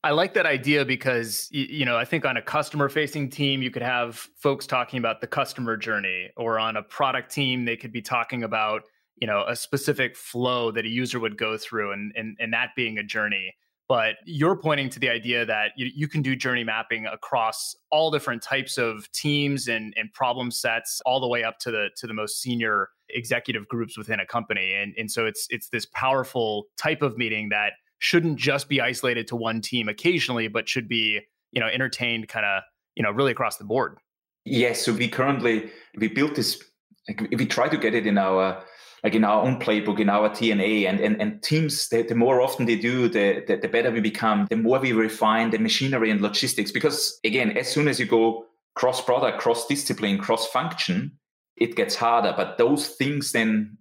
I 0.04 0.10
like 0.10 0.34
that 0.34 0.46
idea 0.46 0.84
because 0.84 1.48
you 1.52 1.84
know 1.84 1.96
I 1.96 2.04
think 2.04 2.24
on 2.24 2.36
a 2.36 2.42
customer 2.42 2.88
facing 2.88 3.30
team 3.30 3.62
you 3.62 3.70
could 3.70 3.82
have 3.82 4.16
folks 4.36 4.66
talking 4.66 4.98
about 4.98 5.20
the 5.20 5.28
customer 5.28 5.76
journey 5.76 6.30
or 6.36 6.58
on 6.58 6.76
a 6.76 6.82
product 6.82 7.30
team 7.30 7.64
they 7.64 7.76
could 7.76 7.92
be 7.92 8.02
talking 8.02 8.42
about 8.42 8.82
you 9.16 9.26
know 9.26 9.44
a 9.46 9.54
specific 9.54 10.16
flow 10.16 10.72
that 10.72 10.84
a 10.84 10.88
user 10.88 11.20
would 11.20 11.38
go 11.38 11.56
through 11.56 11.92
and 11.92 12.12
and, 12.16 12.36
and 12.40 12.52
that 12.52 12.70
being 12.74 12.98
a 12.98 13.02
journey. 13.04 13.54
But 13.88 14.14
you're 14.24 14.56
pointing 14.56 14.88
to 14.90 15.00
the 15.00 15.10
idea 15.10 15.44
that 15.44 15.72
you, 15.76 15.90
you 15.94 16.08
can 16.08 16.22
do 16.22 16.34
journey 16.34 16.64
mapping 16.64 17.04
across 17.04 17.76
all 17.90 18.10
different 18.10 18.40
types 18.40 18.78
of 18.78 19.10
teams 19.12 19.68
and, 19.68 19.92
and 19.98 20.10
problem 20.14 20.50
sets 20.50 21.02
all 21.04 21.20
the 21.20 21.28
way 21.28 21.44
up 21.44 21.58
to 21.60 21.70
the 21.70 21.90
to 21.96 22.06
the 22.06 22.14
most 22.14 22.40
senior 22.40 22.88
executive 23.10 23.68
groups 23.68 23.98
within 23.98 24.18
a 24.18 24.26
company. 24.26 24.72
And, 24.72 24.94
and 24.96 25.10
so 25.10 25.26
it's 25.26 25.46
it's 25.50 25.68
this 25.68 25.86
powerful 25.86 26.66
type 26.76 27.02
of 27.02 27.18
meeting 27.18 27.50
that 27.50 27.74
shouldn't 28.02 28.36
just 28.36 28.68
be 28.68 28.80
isolated 28.80 29.28
to 29.28 29.36
one 29.36 29.60
team 29.60 29.88
occasionally 29.88 30.48
but 30.48 30.68
should 30.68 30.88
be 30.88 31.20
you 31.52 31.60
know 31.60 31.68
entertained 31.68 32.26
kind 32.28 32.44
of 32.44 32.64
you 32.96 33.02
know 33.02 33.12
really 33.12 33.30
across 33.30 33.58
the 33.58 33.64
board 33.64 33.96
yes 34.44 34.84
so 34.84 34.92
we 34.92 35.06
currently 35.06 35.70
we 35.96 36.08
built 36.08 36.34
this 36.34 36.60
we 37.30 37.46
try 37.46 37.68
to 37.68 37.76
get 37.76 37.94
it 37.94 38.04
in 38.04 38.18
our 38.18 38.62
like 39.04 39.14
in 39.16 39.24
our 39.24 39.42
own 39.42 39.58
playbook, 39.58 39.98
in 39.98 40.08
our 40.08 40.30
DNA, 40.30 40.88
and 40.88 41.00
and, 41.00 41.20
and 41.20 41.42
teams, 41.42 41.88
the, 41.88 42.02
the 42.02 42.14
more 42.14 42.40
often 42.40 42.66
they 42.66 42.76
do, 42.76 43.08
the, 43.08 43.42
the, 43.48 43.56
the 43.56 43.68
better 43.68 43.90
we 43.90 44.00
become, 44.00 44.46
the 44.48 44.56
more 44.56 44.78
we 44.78 44.92
refine 44.92 45.50
the 45.50 45.58
machinery 45.58 46.08
and 46.08 46.20
logistics. 46.20 46.70
Because 46.70 47.18
again, 47.24 47.56
as 47.58 47.68
soon 47.68 47.88
as 47.88 47.98
you 47.98 48.06
go 48.06 48.46
cross 48.76 49.02
product, 49.02 49.40
cross 49.40 49.66
discipline, 49.66 50.18
cross 50.18 50.46
function, 50.46 51.18
it 51.56 51.74
gets 51.74 51.96
harder. 51.96 52.32
But 52.36 52.58
those 52.58 52.90
things 52.90 53.32
then 53.32 53.76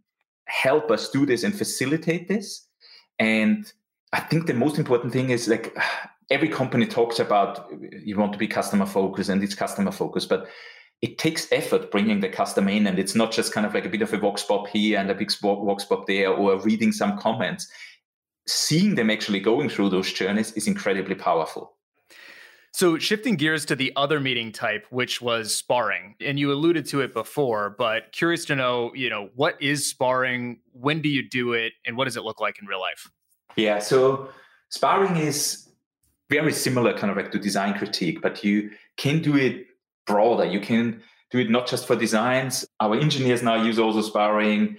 help 0.47 0.89
us 0.89 1.09
do 1.11 1.27
this 1.27 1.43
and 1.43 1.55
facilitate 1.55 2.27
this. 2.27 2.67
And 3.19 3.71
I 4.13 4.19
think 4.19 4.47
the 4.47 4.53
most 4.53 4.77
important 4.77 5.13
thing 5.13 5.29
is 5.29 5.47
like 5.47 5.75
every 6.29 6.49
company 6.49 6.85
talks 6.85 7.19
about 7.19 7.69
you 8.03 8.17
want 8.17 8.33
to 8.33 8.39
be 8.39 8.47
customer 8.47 8.85
focused 8.85 9.29
and 9.29 9.43
it's 9.43 9.55
customer 9.55 9.91
focused, 9.91 10.29
but 10.29 10.47
it 11.01 11.17
takes 11.17 11.51
effort 11.51 11.91
bringing 11.91 12.19
the 12.19 12.29
customer 12.29 12.69
in 12.69 12.87
and 12.87 12.99
it's 12.99 13.15
not 13.15 13.31
just 13.31 13.53
kind 13.53 13.65
of 13.65 13.73
like 13.73 13.85
a 13.85 13.89
bit 13.89 14.01
of 14.01 14.13
a 14.13 14.17
vox 14.17 14.43
pop 14.43 14.67
here 14.67 14.99
and 14.99 15.09
a 15.09 15.15
big 15.15 15.31
vox 15.41 15.85
pop 15.85 16.07
there 16.07 16.29
or 16.29 16.59
reading 16.61 16.91
some 16.91 17.17
comments. 17.17 17.69
Seeing 18.47 18.95
them 18.95 19.09
actually 19.09 19.39
going 19.39 19.69
through 19.69 19.89
those 19.89 20.11
journeys 20.11 20.51
is 20.53 20.67
incredibly 20.67 21.15
powerful. 21.15 21.77
So 22.73 22.97
shifting 22.97 23.35
gears 23.35 23.65
to 23.65 23.75
the 23.75 23.91
other 23.95 24.19
meeting 24.19 24.51
type 24.51 24.85
which 24.89 25.21
was 25.21 25.53
sparring 25.53 26.15
and 26.21 26.39
you 26.39 26.51
alluded 26.51 26.85
to 26.87 27.01
it 27.01 27.13
before 27.13 27.75
but 27.77 28.11
curious 28.13 28.45
to 28.45 28.55
know 28.55 28.91
you 28.93 29.09
know 29.09 29.29
what 29.35 29.61
is 29.61 29.87
sparring? 29.87 30.59
When 30.73 31.01
do 31.01 31.09
you 31.09 31.27
do 31.27 31.53
it? 31.53 31.73
And 31.85 31.97
what 31.97 32.05
does 32.05 32.15
it 32.15 32.23
look 32.23 32.39
like 32.39 32.59
in 32.61 32.67
real 32.67 32.79
life 32.79 33.09
yeah 33.55 33.79
so 33.79 34.29
sparring 34.69 35.17
is 35.17 35.67
very 36.29 36.53
similar 36.53 36.97
kind 36.97 37.11
of 37.11 37.17
like 37.17 37.31
to 37.31 37.39
design 37.39 37.77
critique 37.77 38.21
but 38.21 38.43
you 38.43 38.69
can 38.97 39.21
do 39.21 39.35
it 39.35 39.65
broader. 40.05 40.45
You 40.45 40.59
can 40.59 41.01
do 41.31 41.39
it 41.39 41.49
not 41.49 41.67
just 41.67 41.87
for 41.87 41.95
designs. 41.95 42.65
Our 42.79 42.95
engineers 42.95 43.41
now 43.41 43.63
use 43.63 43.79
also 43.79 44.01
sparring. 44.01 44.77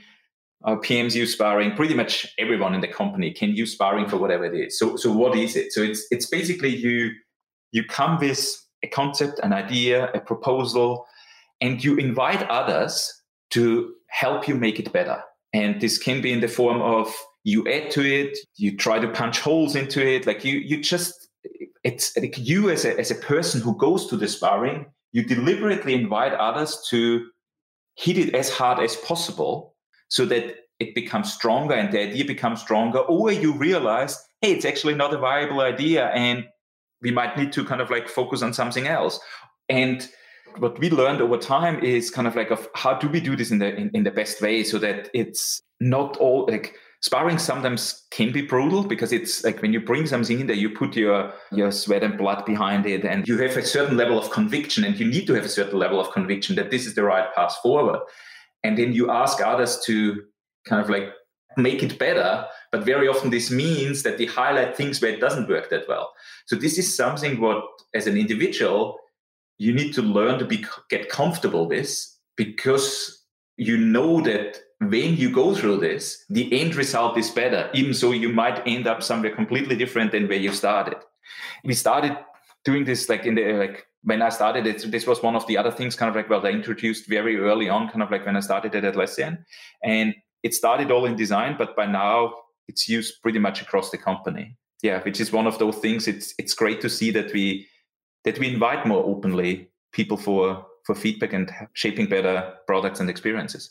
Our 0.65 0.77
PMs 0.77 1.15
use 1.15 1.33
sparring. 1.33 1.75
Pretty 1.75 1.95
much 1.95 2.27
everyone 2.39 2.75
in 2.75 2.81
the 2.81 2.89
company 2.89 3.33
can 3.33 3.51
use 3.51 3.73
sparring 3.73 4.09
for 4.09 4.19
whatever 4.19 4.45
it 4.45 4.55
is. 4.55 4.79
So, 4.79 4.97
so 4.97 5.11
what 5.11 5.37
is 5.37 5.57
it? 5.57 5.73
So 5.73 5.83
it's 5.83 6.07
it's 6.11 6.27
basically 6.27 6.75
you 6.77 7.11
you 7.73 7.85
come 7.85 8.19
with 8.19 8.41
a 8.83 8.89
concept, 8.89 9.41
an 9.43 9.53
idea, 9.53 10.11
a 10.13 10.21
proposal, 10.21 11.07
and 11.61 11.83
you 11.83 11.97
invite 11.97 12.43
others 12.49 13.13
to 13.51 13.95
help 14.09 14.47
you 14.47 14.55
make 14.55 14.79
it 14.79 14.93
better. 14.93 15.23
And 15.53 15.81
this 15.81 15.99
can 15.99 16.21
be 16.21 16.33
in 16.33 16.41
the 16.41 16.49
form 16.49 16.81
of 16.81 17.13
you 17.45 17.67
add 17.69 17.91
to 17.93 18.03
it, 18.03 18.39
you 18.57 18.77
try 18.77 18.99
to 18.99 19.09
punch 19.09 19.41
holes 19.41 19.75
into 19.75 20.05
it, 20.07 20.27
like 20.27 20.45
you 20.45 20.59
you 20.59 20.81
just 20.81 21.29
it's 21.85 22.17
like 22.17 22.39
you 22.39 22.71
as 22.71 22.85
a 22.85 22.99
as 22.99 23.11
a 23.11 23.17
person 23.17 23.61
who 23.61 23.77
goes 23.77 24.07
to 24.07 24.17
the 24.17 24.29
sparring 24.29 24.87
you 25.11 25.23
deliberately 25.23 25.95
invite 25.95 26.33
others 26.35 26.87
to 26.89 27.27
hit 27.97 28.17
it 28.17 28.35
as 28.35 28.49
hard 28.49 28.79
as 28.79 28.97
possible 28.97 29.75
so 30.09 30.25
that 30.25 30.55
it 30.79 30.95
becomes 30.95 31.33
stronger 31.33 31.75
and 31.75 31.93
the 31.93 32.01
idea 32.01 32.25
becomes 32.25 32.61
stronger 32.61 33.01
or 33.01 33.33
you 33.33 33.53
realize 33.53 34.17
hey 34.41 34.53
it's 34.53 34.65
actually 34.65 34.95
not 34.95 35.13
a 35.13 35.19
viable 35.19 35.61
idea 35.61 36.07
and 36.11 36.47
we 37.03 37.11
might 37.11 37.37
need 37.37 37.53
to 37.53 37.65
kind 37.65 37.81
of 37.81 37.91
like 37.91 38.09
focus 38.09 38.43
on 38.43 38.55
something 38.55 38.87
else. 38.87 39.21
And 39.69 40.09
what 40.59 40.79
we 40.79 40.91
learned 40.91 41.21
over 41.21 41.37
time 41.37 41.83
is 41.83 42.11
kind 42.11 42.27
of 42.27 42.37
like 42.37 42.51
of 42.51 42.69
how 42.75 42.95
do 42.95 43.09
we 43.09 43.21
do 43.21 43.37
this 43.37 43.51
in 43.51 43.59
the 43.59 43.75
in, 43.75 43.91
in 43.95 44.05
the 44.05 44.11
best 44.11 44.41
way 44.41 44.65
so 44.65 44.79
that 44.79 45.09
it's 45.15 45.61
not 45.81 46.17
all 46.19 46.47
like 46.49 46.75
sparring 47.03 47.37
sometimes 47.37 48.07
can 48.11 48.33
be 48.33 48.43
brutal 48.43 48.85
because 48.85 49.13
it's 49.13 49.45
like 49.45 49.61
when 49.61 49.73
you 49.73 49.81
bring 49.81 50.07
something 50.07 50.41
in 50.41 50.47
there, 50.47 50.57
you 50.57 50.71
put 50.71 50.97
your 50.97 51.33
your 51.51 51.71
sweat 51.71 52.03
and 52.03 52.17
blood 52.17 52.45
behind 52.47 52.87
it, 52.87 53.05
and 53.05 53.27
you 53.29 53.37
have 53.39 53.57
a 53.57 53.65
certain 53.65 53.97
level 53.97 54.19
of 54.19 54.31
conviction, 54.31 54.85
and 54.85 54.99
you 54.99 55.07
need 55.07 55.27
to 55.27 55.35
have 55.35 55.45
a 55.45 55.49
certain 55.49 55.79
level 55.79 56.01
of 56.01 56.11
conviction 56.13 56.57
that 56.57 56.71
this 56.71 56.87
is 56.87 56.95
the 56.95 57.03
right 57.03 57.35
path 57.35 57.57
forward. 57.63 58.01
And 58.65 58.79
then 58.79 58.93
you 58.93 59.11
ask 59.11 59.41
others 59.41 59.81
to 59.87 60.23
kind 60.67 60.81
of 60.81 60.89
like 60.89 61.13
make 61.57 61.83
it 61.83 61.99
better. 61.99 62.47
But 62.71 62.85
very 62.85 63.09
often 63.09 63.31
this 63.31 63.51
means 63.51 64.03
that 64.05 64.17
they 64.17 64.25
highlight 64.25 64.77
things 64.77 65.03
where 65.03 65.11
it 65.11 65.21
doesn't 65.21 65.49
work 65.49 65.69
that 65.71 65.89
well. 65.89 66.13
So 66.47 66.57
this 66.57 66.79
is 66.79 66.97
something 66.97 67.41
what, 67.41 67.65
as 67.95 68.07
an 68.07 68.17
individual, 68.17 68.97
you 69.63 69.73
need 69.73 69.95
to 69.95 70.03
learn 70.03 70.41
to 70.41 70.45
be 70.45 70.65
get 70.91 71.09
comfortable 71.09 71.69
with 71.69 71.79
this 71.79 72.19
because 72.37 73.25
you 73.57 73.77
know 73.77 74.21
that 74.21 74.61
when 74.81 75.17
you 75.17 75.31
go 75.31 75.55
through 75.55 75.77
this, 75.79 76.25
the 76.29 76.61
end 76.61 76.75
result 76.75 77.17
is 77.17 77.31
better, 77.31 77.71
even 77.73 77.95
so 77.95 78.11
you 78.11 78.29
might 78.29 78.67
end 78.67 78.89
up 78.89 79.03
somewhere 79.03 79.35
completely 79.35 79.77
different 79.77 80.11
than 80.11 80.27
where 80.27 80.39
you 80.47 80.53
started. 80.53 80.97
We 81.65 81.75
started 81.75 82.17
doing 82.65 82.85
this 82.85 83.09
like 83.09 83.25
in 83.25 83.37
the 83.37 83.53
like 83.53 83.87
when 84.03 84.21
I 84.21 84.31
started 84.31 84.67
it, 84.67 84.91
this 84.91 85.07
was 85.07 85.23
one 85.23 85.37
of 85.37 85.47
the 85.47 85.57
other 85.57 85.71
things 85.71 85.95
kind 85.95 86.11
of 86.11 86.17
like 86.17 86.29
well, 86.29 86.45
I 86.45 86.51
introduced 86.51 87.09
very 87.09 87.37
early 87.37 87.69
on, 87.69 87.89
kind 87.89 88.03
of 88.03 88.11
like 88.11 88.27
when 88.27 88.37
I 88.37 88.41
started 88.41 88.75
at 88.75 88.83
Atlassian. 88.83 89.45
And 89.85 90.15
it 90.43 90.55
started 90.55 90.91
all 90.91 91.07
in 91.07 91.15
design, 91.15 91.55
but 91.57 91.77
by 91.77 91.87
now 91.87 92.35
it's 92.67 92.89
used 92.89 93.23
pretty 93.23 93.39
much 93.39 93.63
across 93.63 93.91
the 93.91 93.99
company. 93.99 94.57
Yeah, 94.83 95.01
which 95.05 95.21
is 95.21 95.31
one 95.31 95.47
of 95.47 95.61
those 95.61 95.77
things. 95.77 96.09
It's 96.09 96.35
it's 96.37 96.55
great 96.55 96.81
to 96.81 96.91
see 96.91 97.13
that 97.13 97.33
we 97.33 97.69
that 98.25 98.39
we 98.39 98.53
invite 98.53 98.87
more 98.87 99.05
openly 99.05 99.69
people 99.93 100.17
for 100.17 100.67
for 100.85 100.95
feedback 100.95 101.33
and 101.33 101.51
shaping 101.75 102.07
better 102.07 102.55
products 102.67 102.99
and 102.99 103.09
experiences. 103.09 103.71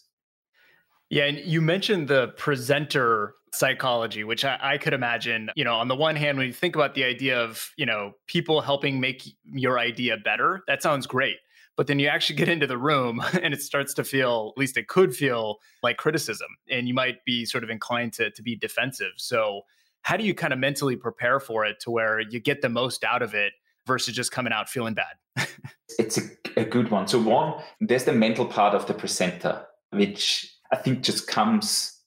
Yeah, 1.09 1.25
and 1.25 1.39
you 1.39 1.59
mentioned 1.59 2.07
the 2.07 2.29
presenter 2.37 3.35
psychology, 3.53 4.23
which 4.23 4.45
I, 4.45 4.57
I, 4.61 4.77
could 4.77 4.93
imagine, 4.93 5.49
you 5.55 5.65
know, 5.65 5.75
on 5.75 5.89
the 5.89 5.95
one 5.95 6.15
hand, 6.15 6.37
when 6.37 6.47
you 6.47 6.53
think 6.53 6.75
about 6.75 6.95
the 6.95 7.03
idea 7.03 7.37
of, 7.41 7.69
you 7.75 7.85
know, 7.85 8.13
people 8.27 8.61
helping 8.61 9.01
make 9.01 9.23
your 9.43 9.77
idea 9.77 10.15
better, 10.15 10.63
that 10.67 10.81
sounds 10.81 11.05
great. 11.05 11.35
But 11.75 11.87
then 11.87 11.99
you 11.99 12.07
actually 12.07 12.37
get 12.37 12.47
into 12.47 12.67
the 12.67 12.77
room 12.77 13.21
and 13.41 13.53
it 13.53 13.61
starts 13.61 13.93
to 13.95 14.05
feel, 14.05 14.53
at 14.55 14.59
least 14.59 14.77
it 14.77 14.87
could 14.87 15.13
feel 15.13 15.57
like 15.83 15.97
criticism. 15.97 16.47
And 16.69 16.87
you 16.87 16.93
might 16.93 17.25
be 17.25 17.45
sort 17.45 17.65
of 17.65 17.69
inclined 17.69 18.13
to, 18.13 18.31
to 18.31 18.41
be 18.41 18.55
defensive. 18.55 19.11
So 19.17 19.63
how 20.03 20.15
do 20.15 20.23
you 20.23 20.33
kind 20.33 20.53
of 20.53 20.59
mentally 20.59 20.95
prepare 20.95 21.39
for 21.39 21.65
it 21.65 21.79
to 21.81 21.91
where 21.91 22.21
you 22.21 22.39
get 22.39 22.61
the 22.61 22.69
most 22.69 23.03
out 23.03 23.21
of 23.21 23.33
it 23.33 23.53
versus 23.85 24.15
just 24.15 24.31
coming 24.31 24.53
out 24.53 24.69
feeling 24.69 24.93
bad? 24.93 25.47
it's 25.99 26.17
a, 26.17 26.21
a 26.57 26.65
good 26.65 26.91
one. 26.91 27.07
So 27.07 27.21
one, 27.21 27.61
there's 27.79 28.05
the 28.05 28.13
mental 28.13 28.45
part 28.45 28.73
of 28.73 28.87
the 28.87 28.93
presenter, 28.93 29.65
which 29.91 30.53
I 30.71 30.77
think 30.77 31.01
just 31.01 31.27
comes 31.27 31.97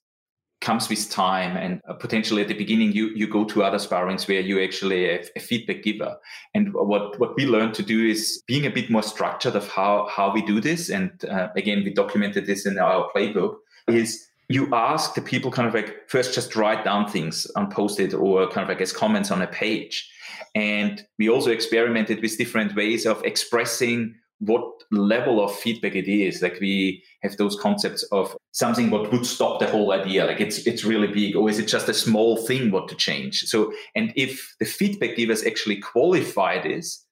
comes 0.64 0.88
with 0.88 1.10
time 1.10 1.58
and 1.58 1.80
uh, 1.86 1.92
potentially 1.92 2.40
at 2.40 2.48
the 2.48 2.54
beginning 2.54 2.90
you 2.90 3.10
you 3.14 3.26
go 3.26 3.44
to 3.44 3.62
other 3.62 3.76
sparrings 3.76 4.26
where 4.26 4.40
you 4.40 4.62
actually 4.64 5.04
a, 5.10 5.22
a 5.36 5.40
feedback 5.40 5.82
giver 5.82 6.16
and 6.54 6.72
what 6.72 7.20
what 7.20 7.36
we 7.36 7.44
learned 7.44 7.74
to 7.74 7.82
do 7.82 8.06
is 8.06 8.42
being 8.46 8.64
a 8.64 8.70
bit 8.70 8.88
more 8.88 9.02
structured 9.02 9.54
of 9.54 9.68
how 9.68 10.08
how 10.10 10.32
we 10.32 10.40
do 10.40 10.62
this 10.62 10.88
and 10.88 11.26
uh, 11.26 11.48
again 11.54 11.84
we 11.84 11.92
documented 11.92 12.46
this 12.46 12.64
in 12.64 12.78
our 12.78 13.10
playbook 13.14 13.56
is 13.88 14.26
you 14.48 14.66
ask 14.72 15.14
the 15.14 15.20
people 15.20 15.50
kind 15.50 15.68
of 15.68 15.74
like 15.74 16.08
first 16.08 16.34
just 16.34 16.56
write 16.56 16.82
down 16.82 17.06
things 17.10 17.46
on 17.56 17.70
post-it 17.70 18.14
or 18.14 18.48
kind 18.48 18.62
of 18.62 18.68
like 18.68 18.80
as 18.80 18.92
comments 18.92 19.30
on 19.30 19.42
a 19.42 19.46
page 19.46 20.10
and 20.54 21.04
we 21.18 21.28
also 21.28 21.50
experimented 21.50 22.22
with 22.22 22.38
different 22.38 22.74
ways 22.74 23.06
of 23.06 23.22
expressing 23.24 24.14
what 24.38 24.64
level 24.90 25.42
of 25.42 25.54
feedback 25.54 25.94
it 25.94 26.08
is. 26.08 26.42
Like 26.42 26.58
we 26.60 27.02
have 27.22 27.36
those 27.36 27.58
concepts 27.58 28.02
of 28.04 28.36
something 28.52 28.90
what 28.90 29.10
would 29.12 29.26
stop 29.26 29.60
the 29.60 29.66
whole 29.66 29.92
idea. 29.92 30.26
Like 30.26 30.40
it's 30.40 30.66
it's 30.66 30.84
really 30.84 31.08
big, 31.08 31.36
or 31.36 31.48
is 31.48 31.58
it 31.58 31.66
just 31.66 31.88
a 31.88 31.94
small 31.94 32.36
thing 32.36 32.70
what 32.70 32.88
to 32.88 32.94
change? 32.94 33.42
So 33.42 33.72
and 33.94 34.12
if 34.16 34.54
the 34.60 34.66
feedback 34.66 35.16
givers 35.16 35.44
actually 35.44 35.76
qualify 35.76 36.62
this, 36.62 37.04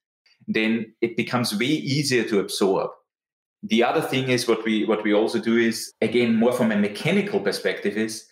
then 0.47 0.93
it 1.01 1.17
becomes 1.17 1.57
way 1.57 1.65
easier 1.65 2.23
to 2.25 2.39
absorb. 2.39 2.91
The 3.63 3.83
other 3.83 4.01
thing 4.01 4.29
is 4.29 4.47
what 4.47 4.63
we 4.65 4.85
what 4.85 5.03
we 5.03 5.13
also 5.13 5.39
do 5.39 5.57
is 5.57 5.93
again 6.01 6.35
more 6.35 6.51
from 6.51 6.71
a 6.71 6.77
mechanical 6.77 7.39
perspective 7.39 7.97
is 7.97 8.25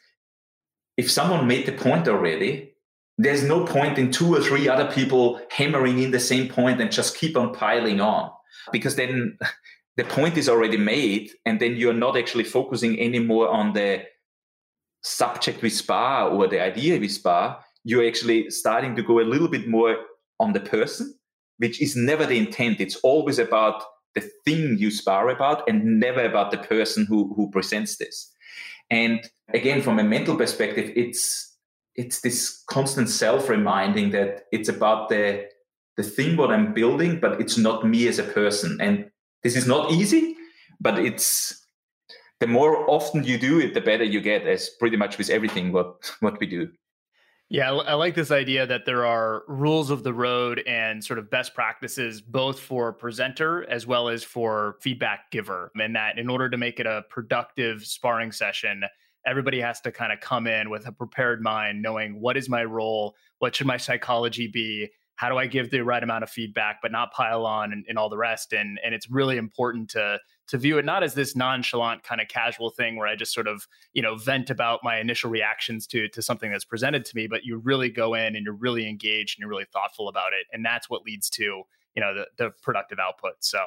if 0.97 1.09
someone 1.09 1.47
made 1.47 1.65
the 1.65 1.71
point 1.71 2.07
already, 2.07 2.70
there's 3.17 3.43
no 3.43 3.65
point 3.65 3.97
in 3.97 4.11
two 4.11 4.33
or 4.33 4.41
three 4.41 4.67
other 4.67 4.89
people 4.91 5.39
hammering 5.51 5.99
in 5.99 6.11
the 6.11 6.19
same 6.19 6.47
point 6.47 6.81
and 6.81 6.91
just 6.91 7.17
keep 7.17 7.37
on 7.37 7.53
piling 7.53 8.01
on 8.01 8.31
because 8.71 8.95
then 8.95 9.37
the 9.97 10.03
point 10.03 10.37
is 10.37 10.49
already 10.49 10.77
made 10.77 11.31
and 11.45 11.59
then 11.59 11.75
you're 11.75 11.93
not 11.93 12.17
actually 12.17 12.43
focusing 12.43 12.99
anymore 12.99 13.49
on 13.49 13.73
the 13.73 14.03
subject 15.03 15.61
with 15.61 15.73
spar 15.73 16.29
or 16.29 16.47
the 16.47 16.61
idea 16.61 16.99
with 16.99 17.11
spar 17.11 17.59
you're 17.83 18.07
actually 18.07 18.49
starting 18.49 18.95
to 18.95 19.01
go 19.01 19.19
a 19.19 19.21
little 19.21 19.47
bit 19.47 19.67
more 19.67 19.97
on 20.39 20.53
the 20.53 20.59
person 20.59 21.13
which 21.61 21.79
is 21.79 21.95
never 21.95 22.25
the 22.25 22.39
intent. 22.39 22.81
It's 22.81 22.95
always 22.97 23.37
about 23.37 23.83
the 24.15 24.27
thing 24.45 24.79
you 24.79 24.89
spar 24.89 25.29
about 25.29 25.69
and 25.69 25.99
never 25.99 26.25
about 26.25 26.49
the 26.49 26.57
person 26.57 27.05
who 27.05 27.33
who 27.35 27.51
presents 27.51 27.97
this. 27.97 28.33
And 28.89 29.21
again 29.53 29.81
from 29.81 29.99
a 29.99 30.03
mental 30.03 30.35
perspective 30.35 30.91
it's 30.95 31.50
it's 31.95 32.21
this 32.21 32.63
constant 32.69 33.09
self 33.09 33.49
reminding 33.49 34.11
that 34.11 34.43
it's 34.51 34.69
about 34.69 35.09
the 35.09 35.47
the 35.97 36.03
thing 36.03 36.37
what 36.37 36.51
I'm 36.51 36.73
building, 36.73 37.19
but 37.19 37.41
it's 37.41 37.57
not 37.57 37.85
me 37.85 38.07
as 38.07 38.17
a 38.17 38.23
person. 38.23 38.77
And 38.79 39.11
this 39.43 39.55
is 39.55 39.67
not 39.67 39.91
easy, 39.91 40.35
but 40.79 40.97
it's 40.97 41.65
the 42.39 42.47
more 42.47 42.89
often 42.89 43.23
you 43.23 43.37
do 43.37 43.59
it, 43.59 43.73
the 43.73 43.81
better 43.81 44.03
you 44.03 44.21
get, 44.21 44.47
as 44.47 44.69
pretty 44.79 44.97
much 44.97 45.17
with 45.17 45.29
everything 45.29 45.71
what 45.71 46.11
what 46.19 46.39
we 46.39 46.47
do. 46.47 46.69
Yeah, 47.49 47.73
I 47.73 47.95
like 47.95 48.15
this 48.15 48.31
idea 48.31 48.65
that 48.65 48.85
there 48.85 49.05
are 49.05 49.43
rules 49.45 49.89
of 49.89 50.03
the 50.03 50.13
road 50.13 50.63
and 50.65 51.03
sort 51.03 51.19
of 51.19 51.29
best 51.29 51.53
practices, 51.53 52.21
both 52.21 52.57
for 52.57 52.93
presenter 52.93 53.69
as 53.69 53.85
well 53.85 54.07
as 54.07 54.23
for 54.23 54.77
feedback 54.79 55.29
giver. 55.31 55.69
And 55.75 55.93
that 55.97 56.17
in 56.17 56.29
order 56.29 56.49
to 56.49 56.55
make 56.55 56.79
it 56.79 56.85
a 56.85 57.03
productive 57.09 57.85
sparring 57.85 58.31
session, 58.31 58.83
everybody 59.25 59.61
has 59.61 59.81
to 59.81 59.91
kind 59.91 60.11
of 60.11 60.19
come 60.19 60.47
in 60.47 60.69
with 60.69 60.87
a 60.87 60.91
prepared 60.91 61.41
mind, 61.41 61.81
knowing 61.81 62.19
what 62.19 62.37
is 62.37 62.49
my 62.49 62.63
role, 62.63 63.15
what 63.39 63.55
should 63.55 63.67
my 63.67 63.77
psychology 63.77 64.47
be, 64.47 64.89
how 65.21 65.29
do 65.29 65.37
I 65.37 65.45
give 65.45 65.69
the 65.69 65.81
right 65.81 66.01
amount 66.01 66.23
of 66.23 66.31
feedback, 66.31 66.79
but 66.81 66.91
not 66.91 67.11
pile 67.11 67.45
on 67.45 67.71
and, 67.71 67.85
and, 67.87 67.99
all 67.99 68.09
the 68.09 68.17
rest? 68.17 68.53
And 68.53 68.79
and 68.83 68.95
it's 68.95 69.07
really 69.07 69.37
important 69.37 69.87
to 69.91 70.19
to 70.47 70.57
view 70.57 70.79
it 70.79 70.85
not 70.85 71.03
as 71.03 71.13
this 71.13 71.35
nonchalant 71.35 72.01
kind 72.01 72.19
of 72.19 72.27
casual 72.27 72.71
thing 72.71 72.95
where 72.95 73.05
I 73.07 73.15
just 73.15 73.31
sort 73.31 73.47
of 73.47 73.67
you 73.93 74.01
know 74.01 74.15
vent 74.15 74.49
about 74.49 74.79
my 74.81 74.97
initial 74.99 75.29
reactions 75.29 75.85
to 75.87 76.07
to 76.09 76.23
something 76.23 76.49
that's 76.49 76.65
presented 76.65 77.05
to 77.05 77.15
me, 77.15 77.27
but 77.27 77.43
you 77.43 77.57
really 77.57 77.89
go 77.89 78.15
in 78.15 78.35
and 78.35 78.43
you're 78.43 78.55
really 78.55 78.89
engaged 78.89 79.37
and 79.37 79.41
you're 79.41 79.49
really 79.49 79.67
thoughtful 79.71 80.09
about 80.09 80.33
it, 80.33 80.47
and 80.51 80.65
that's 80.65 80.89
what 80.89 81.03
leads 81.03 81.29
to 81.31 81.43
you 81.43 82.01
know 82.01 82.15
the 82.15 82.25
the 82.37 82.49
productive 82.63 82.97
output. 82.97 83.33
So. 83.41 83.59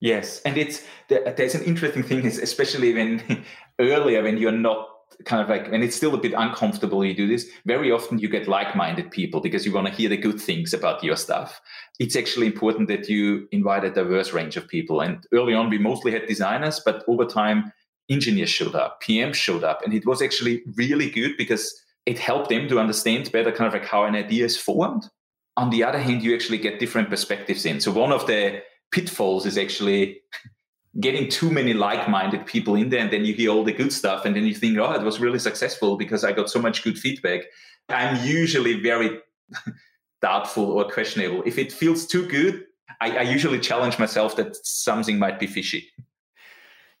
Yes, 0.00 0.40
and 0.42 0.56
it's 0.56 0.82
there's 1.08 1.54
an 1.54 1.64
interesting 1.64 2.02
thing 2.02 2.24
is 2.24 2.38
especially 2.38 2.94
when 2.94 3.44
earlier 3.78 4.22
when 4.22 4.38
you're 4.38 4.52
not 4.52 4.88
kind 5.24 5.42
of 5.42 5.48
like, 5.48 5.72
and 5.72 5.82
it's 5.82 5.96
still 5.96 6.14
a 6.14 6.18
bit 6.18 6.32
uncomfortable 6.36 7.04
you 7.04 7.14
do 7.14 7.26
this, 7.26 7.46
very 7.66 7.90
often 7.90 8.18
you 8.18 8.28
get 8.28 8.48
like 8.48 8.74
minded 8.74 9.10
people 9.10 9.40
because 9.40 9.66
you 9.66 9.72
want 9.72 9.86
to 9.86 9.92
hear 9.92 10.08
the 10.08 10.16
good 10.16 10.40
things 10.40 10.72
about 10.72 11.02
your 11.04 11.16
stuff. 11.16 11.60
It's 11.98 12.16
actually 12.16 12.46
important 12.46 12.88
that 12.88 13.08
you 13.08 13.48
invite 13.52 13.84
a 13.84 13.90
diverse 13.90 14.32
range 14.32 14.56
of 14.56 14.68
people. 14.68 15.00
And 15.00 15.26
early 15.32 15.54
on, 15.54 15.68
we 15.68 15.78
mostly 15.78 16.12
had 16.12 16.26
designers, 16.26 16.80
but 16.84 17.04
over 17.06 17.24
time, 17.24 17.72
engineers 18.08 18.50
showed 18.50 18.74
up, 18.74 19.02
PMs 19.02 19.34
showed 19.34 19.64
up. 19.64 19.82
And 19.84 19.94
it 19.94 20.06
was 20.06 20.22
actually 20.22 20.62
really 20.76 21.10
good 21.10 21.36
because 21.36 21.80
it 22.06 22.18
helped 22.18 22.48
them 22.48 22.68
to 22.68 22.80
understand 22.80 23.30
better 23.30 23.52
kind 23.52 23.68
of 23.68 23.74
like 23.74 23.88
how 23.88 24.04
an 24.04 24.16
idea 24.16 24.44
is 24.44 24.56
formed. 24.56 25.08
On 25.56 25.70
the 25.70 25.84
other 25.84 25.98
hand, 25.98 26.22
you 26.22 26.34
actually 26.34 26.58
get 26.58 26.80
different 26.80 27.10
perspectives 27.10 27.66
in. 27.66 27.80
So 27.80 27.92
one 27.92 28.12
of 28.12 28.26
the 28.26 28.62
pitfalls 28.90 29.46
is 29.46 29.58
actually 29.58 30.20
getting 31.00 31.28
too 31.28 31.50
many 31.50 31.72
like-minded 31.72 32.46
people 32.46 32.74
in 32.74 32.88
there 32.88 33.00
and 33.00 33.12
then 33.12 33.24
you 33.24 33.32
hear 33.32 33.50
all 33.50 33.62
the 33.62 33.72
good 33.72 33.92
stuff 33.92 34.24
and 34.24 34.34
then 34.34 34.44
you 34.44 34.54
think 34.54 34.76
oh 34.78 34.92
it 34.92 35.02
was 35.02 35.20
really 35.20 35.38
successful 35.38 35.96
because 35.96 36.24
i 36.24 36.32
got 36.32 36.50
so 36.50 36.60
much 36.60 36.82
good 36.82 36.98
feedback. 36.98 37.42
I'm 37.88 38.24
usually 38.26 38.80
very 38.80 39.18
doubtful 40.22 40.64
or 40.64 40.84
questionable. 40.84 41.42
If 41.44 41.58
it 41.58 41.72
feels 41.72 42.06
too 42.06 42.26
good 42.26 42.64
I, 43.00 43.18
I, 43.18 43.22
usually 43.22 43.60
challenge 43.60 43.98
myself 43.98 44.36
that 44.36 44.56
something 44.66 45.18
might 45.18 45.38
be 45.38 45.46
fishy. 45.46 45.88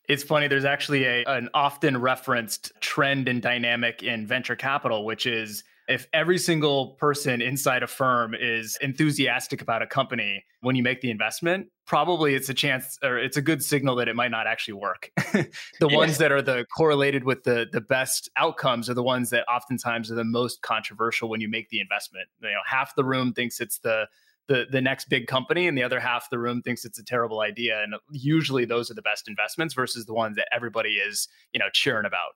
It's 0.08 0.22
funny 0.22 0.48
there's 0.48 0.64
actually 0.64 1.04
a, 1.04 1.24
an 1.24 1.48
often 1.52 2.00
referenced 2.00 2.72
trend 2.80 3.28
and 3.28 3.42
dynamic 3.42 4.02
in 4.02 4.26
venture 4.26 4.56
capital 4.56 5.04
which 5.04 5.26
is 5.26 5.64
if 5.90 6.06
every 6.12 6.38
single 6.38 6.90
person 7.00 7.42
inside 7.42 7.82
a 7.82 7.86
firm 7.86 8.34
is 8.38 8.78
enthusiastic 8.80 9.60
about 9.60 9.82
a 9.82 9.86
company 9.86 10.44
when 10.60 10.76
you 10.76 10.82
make 10.82 11.00
the 11.00 11.10
investment, 11.10 11.66
probably 11.84 12.34
it's 12.34 12.48
a 12.48 12.54
chance 12.54 12.96
or 13.02 13.18
it's 13.18 13.36
a 13.36 13.42
good 13.42 13.62
signal 13.62 13.96
that 13.96 14.06
it 14.06 14.14
might 14.14 14.30
not 14.30 14.46
actually 14.46 14.74
work. 14.74 15.10
the 15.32 15.48
yeah. 15.80 15.96
ones 15.96 16.18
that 16.18 16.30
are 16.30 16.40
the 16.40 16.64
correlated 16.76 17.24
with 17.24 17.42
the 17.42 17.66
the 17.72 17.80
best 17.80 18.30
outcomes 18.36 18.88
are 18.88 18.94
the 18.94 19.02
ones 19.02 19.30
that 19.30 19.44
oftentimes 19.48 20.10
are 20.10 20.14
the 20.14 20.24
most 20.24 20.62
controversial 20.62 21.28
when 21.28 21.40
you 21.40 21.48
make 21.48 21.68
the 21.70 21.80
investment. 21.80 22.28
You 22.40 22.50
know, 22.50 22.62
half 22.64 22.94
the 22.94 23.04
room 23.04 23.32
thinks 23.32 23.60
it's 23.60 23.80
the 23.80 24.06
the 24.46 24.66
the 24.70 24.80
next 24.80 25.08
big 25.08 25.26
company 25.26 25.66
and 25.66 25.76
the 25.76 25.82
other 25.82 25.98
half 25.98 26.30
the 26.30 26.38
room 26.38 26.62
thinks 26.62 26.84
it's 26.84 26.98
a 26.98 27.04
terrible 27.04 27.40
idea 27.40 27.82
and 27.82 27.94
usually 28.10 28.64
those 28.64 28.90
are 28.90 28.94
the 28.94 29.02
best 29.02 29.28
investments 29.28 29.74
versus 29.74 30.06
the 30.06 30.14
ones 30.14 30.36
that 30.36 30.48
everybody 30.52 30.94
is, 30.94 31.28
you 31.52 31.58
know, 31.58 31.68
cheering 31.72 32.06
about. 32.06 32.32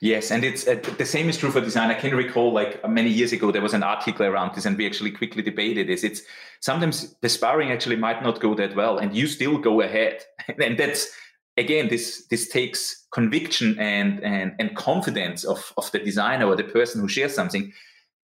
Yes, 0.00 0.30
and 0.30 0.44
it's 0.44 0.66
uh, 0.66 0.80
the 0.96 1.04
same 1.04 1.28
is 1.28 1.36
true 1.36 1.50
for 1.50 1.60
design. 1.60 1.90
I 1.90 1.94
can 1.94 2.14
recall 2.14 2.52
like 2.52 2.88
many 2.88 3.10
years 3.10 3.32
ago 3.32 3.50
there 3.50 3.62
was 3.62 3.74
an 3.74 3.82
article 3.82 4.24
around 4.24 4.54
this, 4.54 4.64
and 4.64 4.78
we 4.78 4.86
actually 4.86 5.10
quickly 5.10 5.42
debated 5.42 5.88
this. 5.88 6.04
It's 6.04 6.22
sometimes 6.60 7.14
the 7.20 7.28
sparring 7.28 7.70
actually 7.70 7.96
might 7.96 8.22
not 8.22 8.40
go 8.40 8.54
that 8.54 8.74
well, 8.74 8.98
and 8.98 9.14
you 9.14 9.26
still 9.26 9.58
go 9.58 9.82
ahead, 9.82 10.22
and 10.62 10.78
that's 10.78 11.10
again 11.58 11.88
this 11.88 12.26
this 12.28 12.48
takes 12.48 13.06
conviction 13.12 13.78
and 13.78 14.24
and 14.24 14.54
and 14.58 14.74
confidence 14.74 15.44
of 15.44 15.72
of 15.76 15.90
the 15.92 15.98
designer 15.98 16.46
or 16.46 16.56
the 16.56 16.64
person 16.64 17.00
who 17.00 17.08
shares 17.08 17.34
something. 17.34 17.72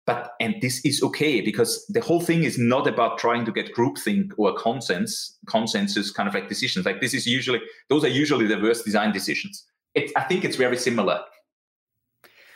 But 0.05 0.35
and 0.41 0.57
this 0.61 0.85
is 0.85 1.03
okay 1.03 1.41
because 1.41 1.87
the 1.87 2.01
whole 2.01 2.21
thing 2.21 2.45
is 2.45 2.59
not 2.59 2.87
about 2.87 3.19
trying 3.19 3.45
to 3.47 3.53
get 3.53 3.75
groupthink 3.75 4.33
or 4.37 4.55
consensus 4.55 5.39
consensus 5.47 6.13
kind 6.13 6.29
of 6.29 6.35
like 6.35 6.49
decisions. 6.49 6.87
Like 6.87 7.01
this 7.01 7.15
is 7.15 7.27
usually 7.27 7.63
those 7.89 8.05
are 8.05 8.09
usually 8.09 8.47
the 8.47 8.61
worst 8.61 8.85
design 8.85 9.13
decisions 9.13 9.65
it's, 9.95 10.13
I 10.17 10.23
think 10.23 10.45
it's 10.45 10.57
very 10.57 10.77
similar. 10.77 11.21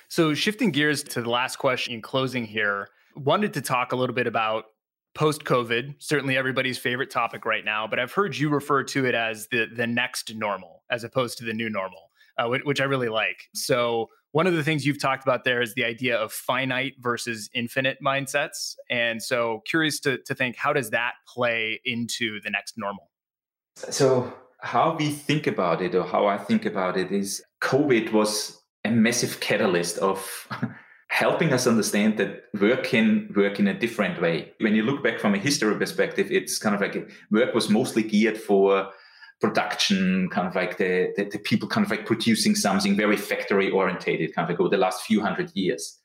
So, 0.09 0.35
shifting 0.35 0.71
gears 0.71 1.03
to 1.05 1.23
the 1.23 1.31
last 1.31 1.57
question 1.57 1.95
in 1.95 2.03
closing 2.03 2.45
here, 2.45 2.89
wanted 3.17 3.55
to 3.55 3.61
talk 3.61 3.93
a 3.93 3.97
little 3.97 4.15
bit 4.15 4.27
about 4.27 4.65
post 5.15 5.45
COVID. 5.45 5.95
Certainly, 5.99 6.37
everybody's 6.37 6.79
favorite 6.79 7.11
topic 7.11 7.45
right 7.45 7.65
now, 7.65 7.87
but 7.87 7.99
I've 7.99 8.13
heard 8.13 8.37
you 8.37 8.49
refer 8.49 8.85
to 8.85 9.07
it 9.07 9.15
as 9.15 9.49
the 9.49 9.67
the 9.75 9.87
next 9.87 10.35
normal 10.35 10.83
as 10.91 11.05
opposed 11.05 11.39
to 11.39 11.45
the 11.45 11.53
new 11.53 11.69
normal, 11.69 12.11
uh, 12.39 12.49
which 12.49 12.81
I 12.81 12.85
really 12.85 13.09
like. 13.09 13.49
So, 13.55 14.09
one 14.33 14.47
of 14.47 14.55
the 14.55 14.63
things 14.63 14.85
you've 14.85 15.01
talked 15.01 15.23
about 15.25 15.45
there 15.45 15.63
is 15.63 15.75
the 15.75 15.85
idea 15.85 16.17
of 16.17 16.33
finite 16.33 16.95
versus 17.01 17.49
infinite 17.55 17.99
mindsets, 18.05 18.75
and 18.91 19.23
so 19.23 19.63
curious 19.67 19.99
to 20.01 20.19
to 20.19 20.35
think 20.35 20.57
how 20.57 20.73
does 20.73 20.91
that 20.91 21.15
play 21.27 21.81
into 21.85 22.41
the 22.43 22.51
next 22.51 22.75
normal. 22.77 23.11
So 23.77 24.33
how 24.61 24.97
we 24.97 25.11
think 25.11 25.47
about 25.47 25.83
it 25.83 25.95
or 25.95 26.05
how 26.05 26.27
I 26.27 26.39
think 26.39 26.65
about 26.65 26.97
it 26.97 27.13
is 27.13 27.43
COVID 27.63 28.13
was 28.13 28.61
a 28.87 28.91
massive 28.91 29.41
catalyst 29.41 29.99
of 29.99 30.49
helping 31.09 31.53
us 31.53 31.67
understand 31.67 32.19
that 32.19 32.45
work 32.61 32.85
can 32.85 33.33
work 33.37 33.59
in 33.59 33.69
a 33.69 33.79
different 33.79 34.21
way. 34.21 34.53
When 34.61 34.75
you 34.75 34.83
look 34.83 35.03
back 35.03 35.19
from 35.19 35.35
a 35.35 35.39
history 35.39 35.77
perspective, 35.77 36.31
it's 36.31 36.59
kind 36.59 36.75
of 36.75 36.81
like 36.81 37.11
work 37.31 37.55
was 37.55 37.69
mostly 37.71 38.03
geared 38.03 38.39
for 38.39 38.91
production, 39.41 40.29
kind 40.31 40.49
of 40.49 40.55
like 40.55 40.79
the, 40.79 41.13
the, 41.17 41.25
the 41.25 41.39
people 41.39 41.69
kind 41.69 41.85
of 41.85 41.91
like 41.91 42.07
producing 42.07 42.55
something 42.55 42.97
very 42.97 43.17
factory 43.17 43.71
orientated, 43.71 44.35
kind 44.35 44.45
of 44.45 44.51
like 44.51 44.61
over 44.61 44.71
the 44.71 44.77
last 44.77 45.03
few 45.03 45.21
hundred 45.21 45.51
years. 45.55 45.99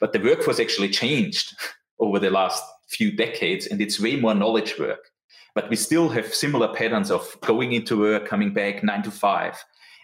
But 0.00 0.12
the 0.12 0.20
workforce 0.20 0.60
actually 0.60 0.90
changed 0.90 1.54
over 1.98 2.18
the 2.18 2.30
last 2.30 2.62
few 2.88 3.10
decades, 3.10 3.66
and 3.66 3.80
it's 3.80 4.00
way 4.00 4.16
more 4.16 4.34
knowledge 4.34 4.78
work. 4.78 5.10
But 5.54 5.70
we 5.70 5.76
still 5.76 6.08
have 6.08 6.34
similar 6.34 6.74
patterns 6.74 7.10
of 7.10 7.36
going 7.40 7.72
into 7.72 7.98
work, 7.98 8.26
coming 8.26 8.52
back 8.52 8.82
nine 8.82 9.02
to 9.04 9.10
five. 9.10 9.62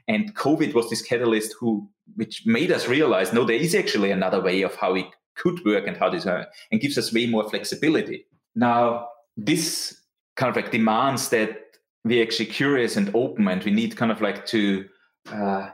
And 0.09 0.35
COVID 0.35 0.75
was 0.75 0.91
this 0.91 1.03
catalyst 1.03 1.55
who 1.59 1.89
which 2.17 2.45
made 2.45 2.73
us 2.73 2.89
realize 2.89 3.33
no, 3.33 3.45
there 3.45 3.57
is 3.57 3.75
actually 3.75 4.11
another 4.11 4.41
way 4.41 4.63
of 4.63 4.75
how 4.75 4.93
we 4.93 5.09
could 5.37 5.65
work 5.65 5.87
and 5.87 5.97
how 5.97 6.11
this 6.11 6.27
uh, 6.27 6.45
and 6.71 6.81
gives 6.81 6.99
us 6.99 7.13
way 7.13 7.27
more 7.27 7.49
flexibility. 7.49 8.27
Now, 8.55 9.09
this 9.37 10.01
kind 10.37 10.51
of 10.51 10.57
like 10.57 10.73
demands 10.73 11.29
that 11.31 11.59
we're 12.05 12.23
actually 12.23 12.47
curious 12.47 12.97
and 12.97 13.15
open, 13.15 13.47
and 13.49 13.63
we 13.63 13.71
need 13.71 13.97
kind 13.97 14.11
of 14.11 14.21
like 14.21 14.47
to 14.47 14.89
uh, 15.31 15.69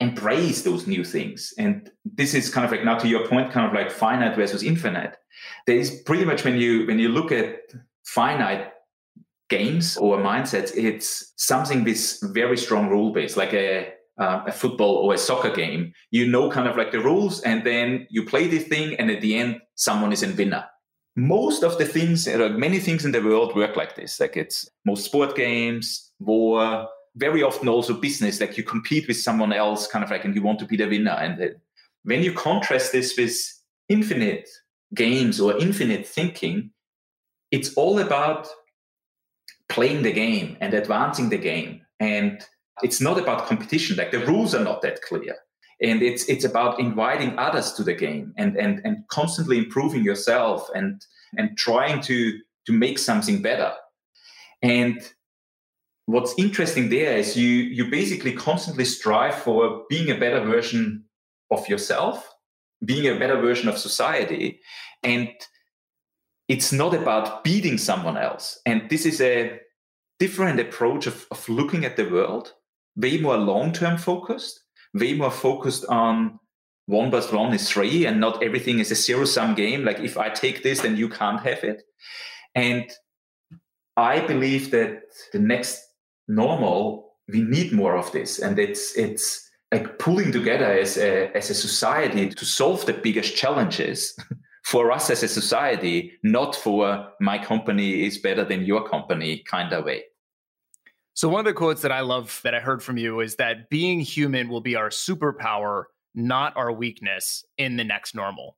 embrace 0.00 0.62
those 0.62 0.86
new 0.86 1.04
things. 1.04 1.52
And 1.58 1.90
this 2.04 2.34
is 2.34 2.50
kind 2.52 2.64
of 2.64 2.70
like 2.70 2.84
now 2.84 2.96
to 2.98 3.08
your 3.08 3.26
point, 3.26 3.52
kind 3.52 3.66
of 3.66 3.72
like 3.72 3.90
finite 3.90 4.36
versus 4.36 4.62
infinite. 4.62 5.16
There 5.66 5.76
is 5.76 6.02
pretty 6.06 6.24
much 6.24 6.44
when 6.44 6.56
you 6.56 6.86
when 6.86 6.98
you 6.98 7.08
look 7.08 7.32
at 7.32 7.58
finite 8.04 8.73
games 9.50 9.96
or 9.96 10.18
mindsets, 10.18 10.72
it's 10.74 11.32
something 11.36 11.84
with 11.84 12.18
very 12.32 12.56
strong 12.56 12.88
rule 12.88 13.12
base, 13.12 13.36
like 13.36 13.52
a 13.52 13.92
uh, 14.16 14.44
a 14.46 14.52
football 14.52 14.96
or 14.96 15.14
a 15.14 15.18
soccer 15.18 15.50
game. 15.50 15.92
You 16.10 16.26
know, 16.26 16.50
kind 16.50 16.68
of 16.68 16.76
like 16.76 16.92
the 16.92 17.00
rules, 17.00 17.40
and 17.42 17.64
then 17.64 18.06
you 18.10 18.24
play 18.24 18.46
the 18.46 18.58
thing, 18.58 18.94
and 18.98 19.10
at 19.10 19.20
the 19.20 19.36
end, 19.36 19.60
someone 19.74 20.12
is 20.12 20.22
a 20.22 20.32
winner. 20.32 20.64
Most 21.16 21.62
of 21.62 21.78
the 21.78 21.84
things, 21.84 22.26
many 22.26 22.80
things 22.80 23.04
in 23.04 23.12
the 23.12 23.22
world 23.22 23.54
work 23.54 23.76
like 23.76 23.94
this. 23.94 24.18
Like 24.18 24.36
it's 24.36 24.68
most 24.84 25.04
sport 25.04 25.36
games, 25.36 26.10
war, 26.18 26.88
very 27.14 27.42
often 27.42 27.68
also 27.68 27.94
business. 27.94 28.40
Like 28.40 28.56
you 28.56 28.64
compete 28.64 29.06
with 29.06 29.20
someone 29.20 29.52
else, 29.52 29.86
kind 29.86 30.04
of 30.04 30.10
like, 30.10 30.24
and 30.24 30.34
you 30.34 30.42
want 30.42 30.58
to 30.58 30.66
be 30.66 30.76
the 30.76 30.88
winner. 30.88 31.12
And 31.12 31.54
when 32.02 32.22
you 32.22 32.32
contrast 32.32 32.90
this 32.90 33.16
with 33.16 33.36
infinite 33.88 34.48
games 34.92 35.40
or 35.40 35.56
infinite 35.58 36.06
thinking, 36.06 36.70
it's 37.50 37.74
all 37.74 38.00
about 38.00 38.48
playing 39.68 40.02
the 40.02 40.12
game 40.12 40.56
and 40.60 40.74
advancing 40.74 41.28
the 41.28 41.38
game. 41.38 41.80
And 42.00 42.44
it's 42.82 43.00
not 43.00 43.18
about 43.18 43.46
competition. 43.46 43.96
Like 43.96 44.10
the 44.10 44.26
rules 44.26 44.54
are 44.54 44.64
not 44.64 44.82
that 44.82 45.02
clear. 45.02 45.36
And 45.82 46.02
it's 46.02 46.28
it's 46.28 46.44
about 46.44 46.78
inviting 46.78 47.38
others 47.38 47.72
to 47.74 47.82
the 47.82 47.94
game 47.94 48.32
and 48.36 48.56
and 48.56 48.80
and 48.84 48.98
constantly 49.08 49.58
improving 49.58 50.04
yourself 50.04 50.68
and 50.74 51.04
and 51.36 51.58
trying 51.58 52.00
to 52.02 52.38
to 52.66 52.72
make 52.72 52.98
something 52.98 53.42
better. 53.42 53.72
And 54.62 55.00
what's 56.06 56.34
interesting 56.38 56.90
there 56.90 57.16
is 57.16 57.36
you 57.36 57.48
you 57.48 57.90
basically 57.90 58.32
constantly 58.32 58.84
strive 58.84 59.34
for 59.34 59.84
being 59.88 60.10
a 60.10 60.18
better 60.18 60.40
version 60.40 61.04
of 61.50 61.68
yourself, 61.68 62.32
being 62.84 63.06
a 63.06 63.18
better 63.18 63.40
version 63.40 63.68
of 63.68 63.76
society. 63.76 64.60
And 65.02 65.28
it's 66.48 66.72
not 66.72 66.94
about 66.94 67.44
beating 67.44 67.78
someone 67.78 68.16
else. 68.16 68.60
And 68.66 68.88
this 68.90 69.06
is 69.06 69.20
a 69.20 69.58
different 70.18 70.60
approach 70.60 71.06
of, 71.06 71.26
of 71.30 71.48
looking 71.48 71.84
at 71.84 71.96
the 71.96 72.08
world 72.08 72.52
way 72.96 73.18
more 73.18 73.36
long 73.36 73.72
term 73.72 73.98
focused, 73.98 74.60
way 74.92 75.14
more 75.14 75.30
focused 75.30 75.84
on 75.86 76.38
one 76.86 77.10
plus 77.10 77.32
one 77.32 77.54
is 77.54 77.68
three, 77.68 78.04
and 78.04 78.20
not 78.20 78.42
everything 78.42 78.78
is 78.78 78.90
a 78.90 78.94
zero 78.94 79.24
sum 79.24 79.54
game. 79.54 79.84
Like 79.84 80.00
if 80.00 80.18
I 80.18 80.28
take 80.28 80.62
this, 80.62 80.82
then 80.82 80.96
you 80.96 81.08
can't 81.08 81.40
have 81.40 81.64
it. 81.64 81.82
And 82.54 82.90
I 83.96 84.20
believe 84.20 84.70
that 84.72 85.02
the 85.32 85.38
next 85.38 85.80
normal, 86.28 87.14
we 87.28 87.42
need 87.42 87.72
more 87.72 87.96
of 87.96 88.12
this, 88.12 88.38
and 88.38 88.58
it's 88.58 88.96
it's 88.98 89.48
like 89.72 89.98
pulling 89.98 90.30
together 90.30 90.70
as 90.70 90.98
a 90.98 91.34
as 91.34 91.48
a 91.48 91.54
society 91.54 92.28
to 92.28 92.44
solve 92.44 92.84
the 92.84 92.92
biggest 92.92 93.34
challenges. 93.34 94.16
for 94.64 94.90
us 94.90 95.10
as 95.10 95.22
a 95.22 95.28
society, 95.28 96.12
not 96.22 96.56
for 96.56 97.12
my 97.20 97.38
company 97.38 98.04
is 98.06 98.18
better 98.18 98.44
than 98.44 98.64
your 98.64 98.88
company 98.88 99.44
kind 99.46 99.72
of 99.72 99.84
way. 99.84 100.04
So, 101.12 101.28
one 101.28 101.38
of 101.38 101.44
the 101.44 101.52
quotes 101.52 101.82
that 101.82 101.92
I 101.92 102.00
love 102.00 102.40
that 102.42 102.54
I 102.54 102.60
heard 102.60 102.82
from 102.82 102.96
you 102.96 103.20
is 103.20 103.36
that 103.36 103.70
being 103.70 104.00
human 104.00 104.48
will 104.48 104.62
be 104.62 104.74
our 104.74 104.88
superpower, 104.88 105.84
not 106.14 106.56
our 106.56 106.72
weakness 106.72 107.44
in 107.56 107.76
the 107.76 107.84
next 107.84 108.14
normal. 108.14 108.56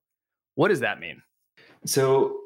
What 0.54 0.68
does 0.68 0.80
that 0.80 1.00
mean? 1.00 1.20
So, 1.84 2.38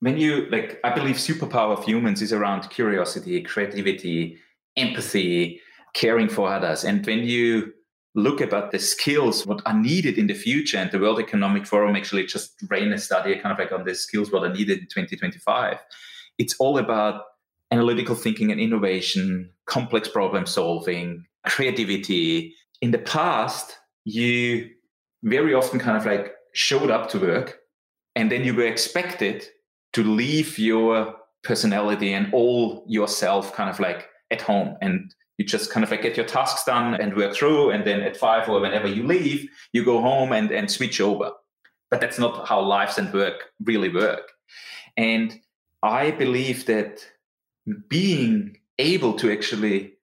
when 0.00 0.16
you 0.16 0.46
like, 0.50 0.80
I 0.82 0.92
believe 0.92 1.16
superpower 1.16 1.76
of 1.76 1.84
humans 1.84 2.22
is 2.22 2.32
around 2.32 2.70
curiosity, 2.70 3.42
creativity, 3.42 4.38
empathy, 4.76 5.60
caring 5.92 6.28
for 6.28 6.52
others. 6.52 6.84
And 6.84 7.04
when 7.06 7.20
you 7.20 7.74
look 8.14 8.40
about 8.40 8.72
the 8.72 8.78
skills 8.78 9.46
what 9.46 9.62
are 9.66 9.78
needed 9.78 10.18
in 10.18 10.26
the 10.26 10.34
future 10.34 10.76
and 10.76 10.90
the 10.90 10.98
world 10.98 11.20
economic 11.20 11.64
forum 11.64 11.94
actually 11.94 12.26
just 12.26 12.60
ran 12.68 12.92
a 12.92 12.98
study 12.98 13.36
kind 13.36 13.52
of 13.52 13.58
like 13.58 13.70
on 13.70 13.84
the 13.84 13.94
skills 13.94 14.32
what 14.32 14.42
are 14.42 14.52
needed 14.52 14.78
in 14.78 14.84
2025 14.86 15.78
it's 16.38 16.56
all 16.58 16.78
about 16.78 17.22
analytical 17.70 18.14
thinking 18.14 18.50
and 18.50 18.60
innovation, 18.60 19.50
complex 19.66 20.08
problem 20.08 20.46
solving, 20.46 21.24
creativity. 21.46 22.54
In 22.80 22.90
the 22.90 22.98
past, 22.98 23.76
you 24.04 24.70
very 25.22 25.54
often 25.54 25.78
kind 25.78 25.96
of 25.96 26.06
like 26.06 26.32
showed 26.52 26.90
up 26.90 27.08
to 27.10 27.18
work 27.18 27.58
and 28.16 28.32
then 28.32 28.44
you 28.44 28.54
were 28.54 28.66
expected 28.66 29.44
to 29.92 30.02
leave 30.02 30.58
your 30.58 31.14
personality 31.42 32.12
and 32.12 32.32
all 32.32 32.84
yourself 32.88 33.52
kind 33.52 33.70
of 33.70 33.78
like 33.78 34.08
at 34.30 34.40
home 34.40 34.76
and 34.80 35.14
you 35.40 35.46
just 35.46 35.70
kind 35.70 35.82
of 35.82 35.90
like 35.90 36.02
get 36.02 36.18
your 36.18 36.26
tasks 36.26 36.64
done 36.64 36.92
and 37.00 37.16
work 37.16 37.34
through 37.34 37.70
and 37.70 37.86
then 37.86 38.02
at 38.02 38.14
five 38.14 38.46
or 38.46 38.60
whenever 38.60 38.86
you 38.86 39.06
leave 39.06 39.48
you 39.72 39.82
go 39.82 40.02
home 40.02 40.32
and, 40.32 40.50
and 40.50 40.70
switch 40.70 41.00
over. 41.00 41.30
But 41.90 42.02
that's 42.02 42.18
not 42.18 42.46
how 42.46 42.60
lives 42.60 42.98
and 42.98 43.10
work 43.10 43.44
really 43.64 43.88
work. 43.88 44.32
And 44.98 45.40
i 45.82 46.10
believe 46.10 46.66
that 46.66 47.06
being 47.88 48.58
able 48.78 49.14
to 49.14 49.32
actually 49.32 49.94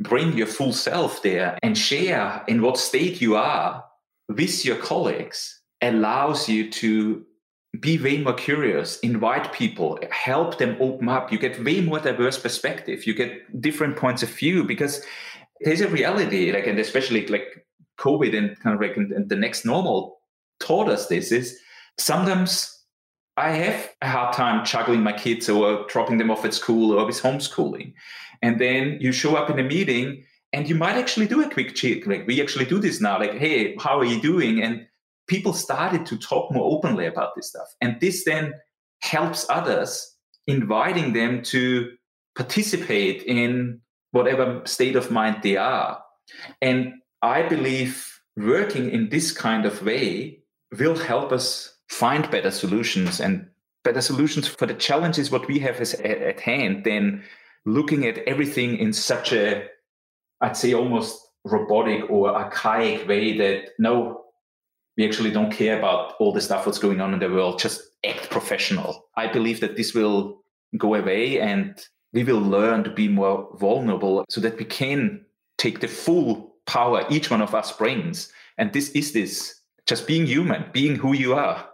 bring 0.00 0.38
your 0.38 0.46
full 0.46 0.72
self 0.72 1.22
there 1.22 1.58
and 1.62 1.76
share 1.76 2.42
in 2.48 2.62
what 2.62 2.78
state 2.78 3.20
you 3.20 3.36
are 3.36 3.84
with 4.30 4.64
your 4.64 4.76
colleagues 4.76 5.60
allows 5.82 6.48
you 6.48 6.70
to 6.70 7.26
be 7.80 7.98
way 7.98 8.18
more 8.18 8.34
curious, 8.34 8.98
invite 9.00 9.52
people, 9.52 9.98
help 10.10 10.58
them 10.58 10.76
open 10.80 11.08
up. 11.08 11.30
You 11.30 11.38
get 11.38 11.62
way 11.62 11.80
more 11.80 12.00
diverse 12.00 12.38
perspective. 12.38 13.06
You 13.06 13.14
get 13.14 13.60
different 13.60 13.96
points 13.96 14.22
of 14.22 14.30
view 14.30 14.64
because 14.64 15.04
there's 15.60 15.80
a 15.80 15.88
reality, 15.88 16.50
like, 16.52 16.66
and 16.66 16.78
especially 16.78 17.26
like 17.26 17.66
COVID 17.98 18.36
and 18.36 18.58
kind 18.60 18.74
of 18.74 18.80
like 18.80 18.96
and 18.96 19.28
the 19.28 19.36
next 19.36 19.64
normal 19.64 20.18
taught 20.60 20.88
us 20.88 21.06
this 21.08 21.30
is 21.30 21.58
sometimes 21.98 22.74
I 23.36 23.50
have 23.50 23.90
a 24.02 24.08
hard 24.08 24.34
time 24.34 24.64
juggling 24.64 25.02
my 25.02 25.12
kids 25.12 25.48
or 25.48 25.86
dropping 25.88 26.18
them 26.18 26.30
off 26.30 26.44
at 26.44 26.54
school 26.54 26.98
or 26.98 27.06
with 27.06 27.22
homeschooling. 27.22 27.92
And 28.42 28.60
then 28.60 28.98
you 29.00 29.12
show 29.12 29.36
up 29.36 29.50
in 29.50 29.58
a 29.58 29.62
meeting 29.62 30.24
and 30.52 30.68
you 30.68 30.74
might 30.74 30.96
actually 30.96 31.26
do 31.26 31.42
a 31.42 31.50
quick 31.50 31.74
check. 31.76 32.06
Like 32.06 32.26
we 32.26 32.40
actually 32.40 32.64
do 32.64 32.80
this 32.80 33.00
now. 33.00 33.18
Like, 33.18 33.34
hey, 33.34 33.76
how 33.78 33.98
are 33.98 34.04
you 34.04 34.20
doing? 34.20 34.62
And 34.62 34.86
people 35.28 35.52
started 35.52 36.06
to 36.06 36.16
talk 36.16 36.50
more 36.50 36.70
openly 36.70 37.06
about 37.06 37.36
this 37.36 37.48
stuff. 37.48 37.68
And 37.80 38.00
this 38.00 38.24
then 38.24 38.54
helps 39.02 39.46
others, 39.48 40.16
inviting 40.46 41.12
them 41.12 41.42
to 41.42 41.92
participate 42.34 43.22
in 43.22 43.80
whatever 44.12 44.62
state 44.64 44.96
of 44.96 45.10
mind 45.10 45.42
they 45.42 45.56
are. 45.56 46.02
And 46.62 46.94
I 47.22 47.42
believe 47.42 48.20
working 48.36 48.90
in 48.90 49.10
this 49.10 49.32
kind 49.32 49.66
of 49.66 49.82
way 49.82 50.40
will 50.78 50.96
help 50.96 51.32
us 51.32 51.76
find 51.88 52.30
better 52.30 52.50
solutions 52.50 53.20
and 53.20 53.46
better 53.84 54.00
solutions 54.00 54.46
for 54.46 54.66
the 54.66 54.74
challenges 54.74 55.30
what 55.30 55.46
we 55.48 55.58
have 55.58 55.80
as, 55.80 55.94
at 55.94 56.40
hand 56.40 56.84
than 56.84 57.22
looking 57.64 58.06
at 58.06 58.18
everything 58.18 58.76
in 58.76 58.92
such 58.92 59.32
a 59.32 59.66
i'd 60.42 60.56
say 60.56 60.74
almost 60.74 61.18
robotic 61.44 62.08
or 62.10 62.34
archaic 62.34 63.08
way 63.08 63.36
that 63.36 63.70
no 63.78 64.27
we 64.98 65.06
actually 65.06 65.30
don't 65.30 65.52
care 65.52 65.78
about 65.78 66.14
all 66.18 66.32
the 66.32 66.40
stuff 66.40 66.66
what's 66.66 66.80
going 66.80 67.00
on 67.00 67.14
in 67.14 67.20
the 67.20 67.30
world 67.30 67.60
just 67.60 67.80
act 68.04 68.28
professional. 68.30 69.06
I 69.16 69.28
believe 69.28 69.60
that 69.60 69.76
this 69.76 69.94
will 69.94 70.42
go 70.76 70.96
away 70.96 71.40
and 71.40 71.80
we 72.12 72.24
will 72.24 72.40
learn 72.40 72.82
to 72.82 72.90
be 72.90 73.06
more 73.06 73.48
vulnerable 73.60 74.24
so 74.28 74.40
that 74.40 74.58
we 74.58 74.64
can 74.64 75.24
take 75.56 75.78
the 75.80 75.86
full 75.86 76.56
power 76.66 77.06
each 77.10 77.30
one 77.30 77.40
of 77.40 77.54
us 77.54 77.70
brings. 77.72 78.32
And 78.58 78.72
this 78.72 78.90
is 78.90 79.12
this 79.12 79.60
just 79.86 80.06
being 80.06 80.26
human 80.26 80.64
being 80.72 80.96
who 80.96 81.12
you 81.14 81.34
are. 81.34 81.64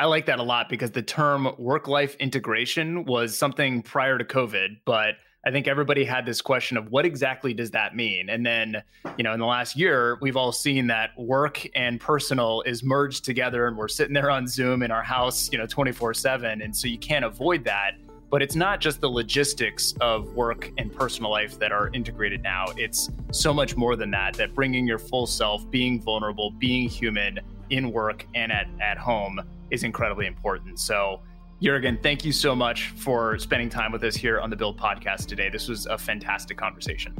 I 0.00 0.06
like 0.06 0.26
that 0.26 0.38
a 0.38 0.42
lot 0.42 0.68
because 0.70 0.90
the 0.90 1.02
term 1.02 1.54
work 1.58 1.88
life 1.88 2.16
integration 2.16 3.04
was 3.04 3.36
something 3.36 3.82
prior 3.82 4.16
to 4.16 4.24
COVID, 4.24 4.78
but 4.86 5.16
I 5.46 5.52
think 5.52 5.68
everybody 5.68 6.04
had 6.04 6.26
this 6.26 6.42
question 6.42 6.76
of 6.76 6.90
what 6.90 7.06
exactly 7.06 7.54
does 7.54 7.70
that 7.70 7.94
mean? 7.94 8.30
And 8.30 8.44
then, 8.44 8.82
you 9.16 9.22
know, 9.22 9.32
in 9.32 9.38
the 9.38 9.46
last 9.46 9.76
year, 9.76 10.18
we've 10.20 10.36
all 10.36 10.50
seen 10.50 10.88
that 10.88 11.16
work 11.16 11.64
and 11.76 12.00
personal 12.00 12.62
is 12.62 12.82
merged 12.82 13.24
together 13.24 13.68
and 13.68 13.78
we're 13.78 13.86
sitting 13.86 14.12
there 14.12 14.28
on 14.28 14.48
Zoom 14.48 14.82
in 14.82 14.90
our 14.90 15.04
house, 15.04 15.48
you 15.52 15.58
know, 15.58 15.66
24 15.66 16.14
7. 16.14 16.62
And 16.62 16.76
so 16.76 16.88
you 16.88 16.98
can't 16.98 17.24
avoid 17.24 17.62
that. 17.62 17.92
But 18.28 18.42
it's 18.42 18.56
not 18.56 18.80
just 18.80 19.00
the 19.00 19.08
logistics 19.08 19.94
of 20.00 20.34
work 20.34 20.72
and 20.78 20.92
personal 20.92 21.30
life 21.30 21.60
that 21.60 21.70
are 21.70 21.90
integrated 21.92 22.42
now. 22.42 22.66
It's 22.76 23.08
so 23.30 23.54
much 23.54 23.76
more 23.76 23.94
than 23.94 24.10
that, 24.10 24.34
that 24.34 24.52
bringing 24.52 24.84
your 24.84 24.98
full 24.98 25.28
self, 25.28 25.70
being 25.70 26.02
vulnerable, 26.02 26.50
being 26.50 26.88
human, 26.88 27.38
in 27.70 27.92
work 27.92 28.26
and 28.34 28.52
at, 28.52 28.66
at 28.80 28.98
home 28.98 29.40
is 29.70 29.82
incredibly 29.84 30.26
important. 30.26 30.78
So, 30.78 31.20
Jurgen, 31.62 31.98
thank 32.02 32.24
you 32.24 32.32
so 32.32 32.54
much 32.54 32.90
for 32.90 33.38
spending 33.38 33.70
time 33.70 33.90
with 33.90 34.04
us 34.04 34.14
here 34.14 34.40
on 34.40 34.50
the 34.50 34.56
Build 34.56 34.78
podcast 34.78 35.26
today. 35.26 35.48
This 35.48 35.68
was 35.68 35.86
a 35.86 35.96
fantastic 35.96 36.58
conversation. 36.58 37.16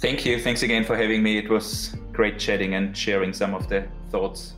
Thank 0.00 0.26
you. 0.26 0.40
Thanks 0.40 0.62
again 0.62 0.84
for 0.84 0.96
having 0.96 1.22
me. 1.22 1.38
It 1.38 1.48
was 1.48 1.96
great 2.12 2.38
chatting 2.38 2.74
and 2.74 2.96
sharing 2.96 3.32
some 3.32 3.54
of 3.54 3.68
the 3.68 3.86
thoughts. 4.10 4.54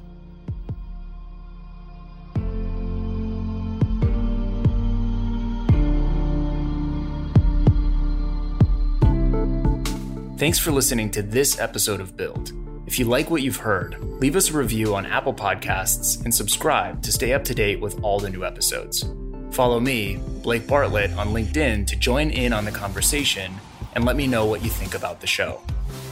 Thanks 10.39 10.59
for 10.59 10.73
listening 10.73 11.11
to 11.11 11.23
this 11.23 11.61
episode 11.61 12.01
of 12.01 12.17
Build. 12.17 12.53
If 12.93 12.99
you 12.99 13.07
like 13.07 13.31
what 13.31 13.41
you've 13.41 13.57
heard, 13.57 13.97
leave 14.21 14.37
us 14.37 14.51
a 14.51 14.59
review 14.59 14.95
on 14.95 15.07
Apple 15.07 15.33
Podcasts 15.33 16.23
and 16.27 16.35
subscribe 16.35 17.03
to 17.05 17.11
stay 17.11 17.33
up 17.33 17.43
to 17.45 17.55
date 17.55 17.81
with 17.81 17.99
all 18.05 18.21
the 18.21 18.29
new 18.29 18.45
episodes. 18.45 19.03
Follow 19.51 19.81
me, 19.81 20.21
Blake 20.43 20.67
Bartlett, 20.67 21.11
on 21.15 21.29
LinkedIn 21.29 21.87
to 21.87 21.97
join 21.97 22.29
in 22.29 22.53
on 22.53 22.67
the 22.67 22.71
conversation 22.71 23.51
and 23.95 24.05
let 24.05 24.15
me 24.15 24.27
know 24.27 24.45
what 24.45 24.63
you 24.63 24.69
think 24.69 24.95
about 24.95 25.23
the 25.23 25.27
show. 25.27 25.63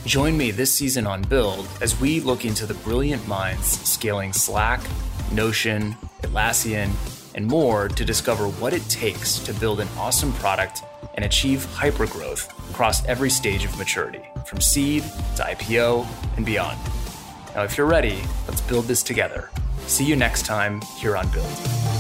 Join 0.07 0.39
me 0.39 0.53
this 0.53 0.73
season 0.73 1.07
on 1.07 1.21
Build 1.21 1.69
as 1.83 2.01
we 2.01 2.19
look 2.19 2.47
into 2.47 2.65
the 2.65 2.73
brilliant 2.73 3.29
minds 3.29 3.87
scaling 3.87 4.33
Slack, 4.33 4.81
Notion, 5.33 5.93
Atlassian, 6.23 6.93
and 7.35 7.47
more 7.47 7.89
to 7.89 8.07
discover 8.07 8.49
what 8.49 8.73
it 8.73 8.89
takes 8.89 9.39
to 9.41 9.53
build 9.53 9.81
an 9.81 9.89
awesome 9.99 10.33
product 10.33 10.83
and 11.15 11.27
achieve 11.27 11.67
hypergrowth 11.75 12.49
across 12.71 13.05
every 13.05 13.29
stage 13.29 13.67
of 13.67 13.77
maturity, 13.77 14.30
from 14.47 14.61
seed 14.61 15.03
to 15.37 15.43
IPO 15.43 16.07
and 16.37 16.47
beyond. 16.47 16.79
Now, 17.55 17.65
if 17.65 17.77
you're 17.77 17.87
ready, 17.87 18.23
let's 18.47 18.61
build 18.61 18.85
this 18.87 19.03
together. 19.03 19.51
See 19.87 20.05
you 20.05 20.17
next 20.17 20.47
time 20.47 20.81
here 20.99 21.17
on 21.17 21.29
Build. 21.31 22.00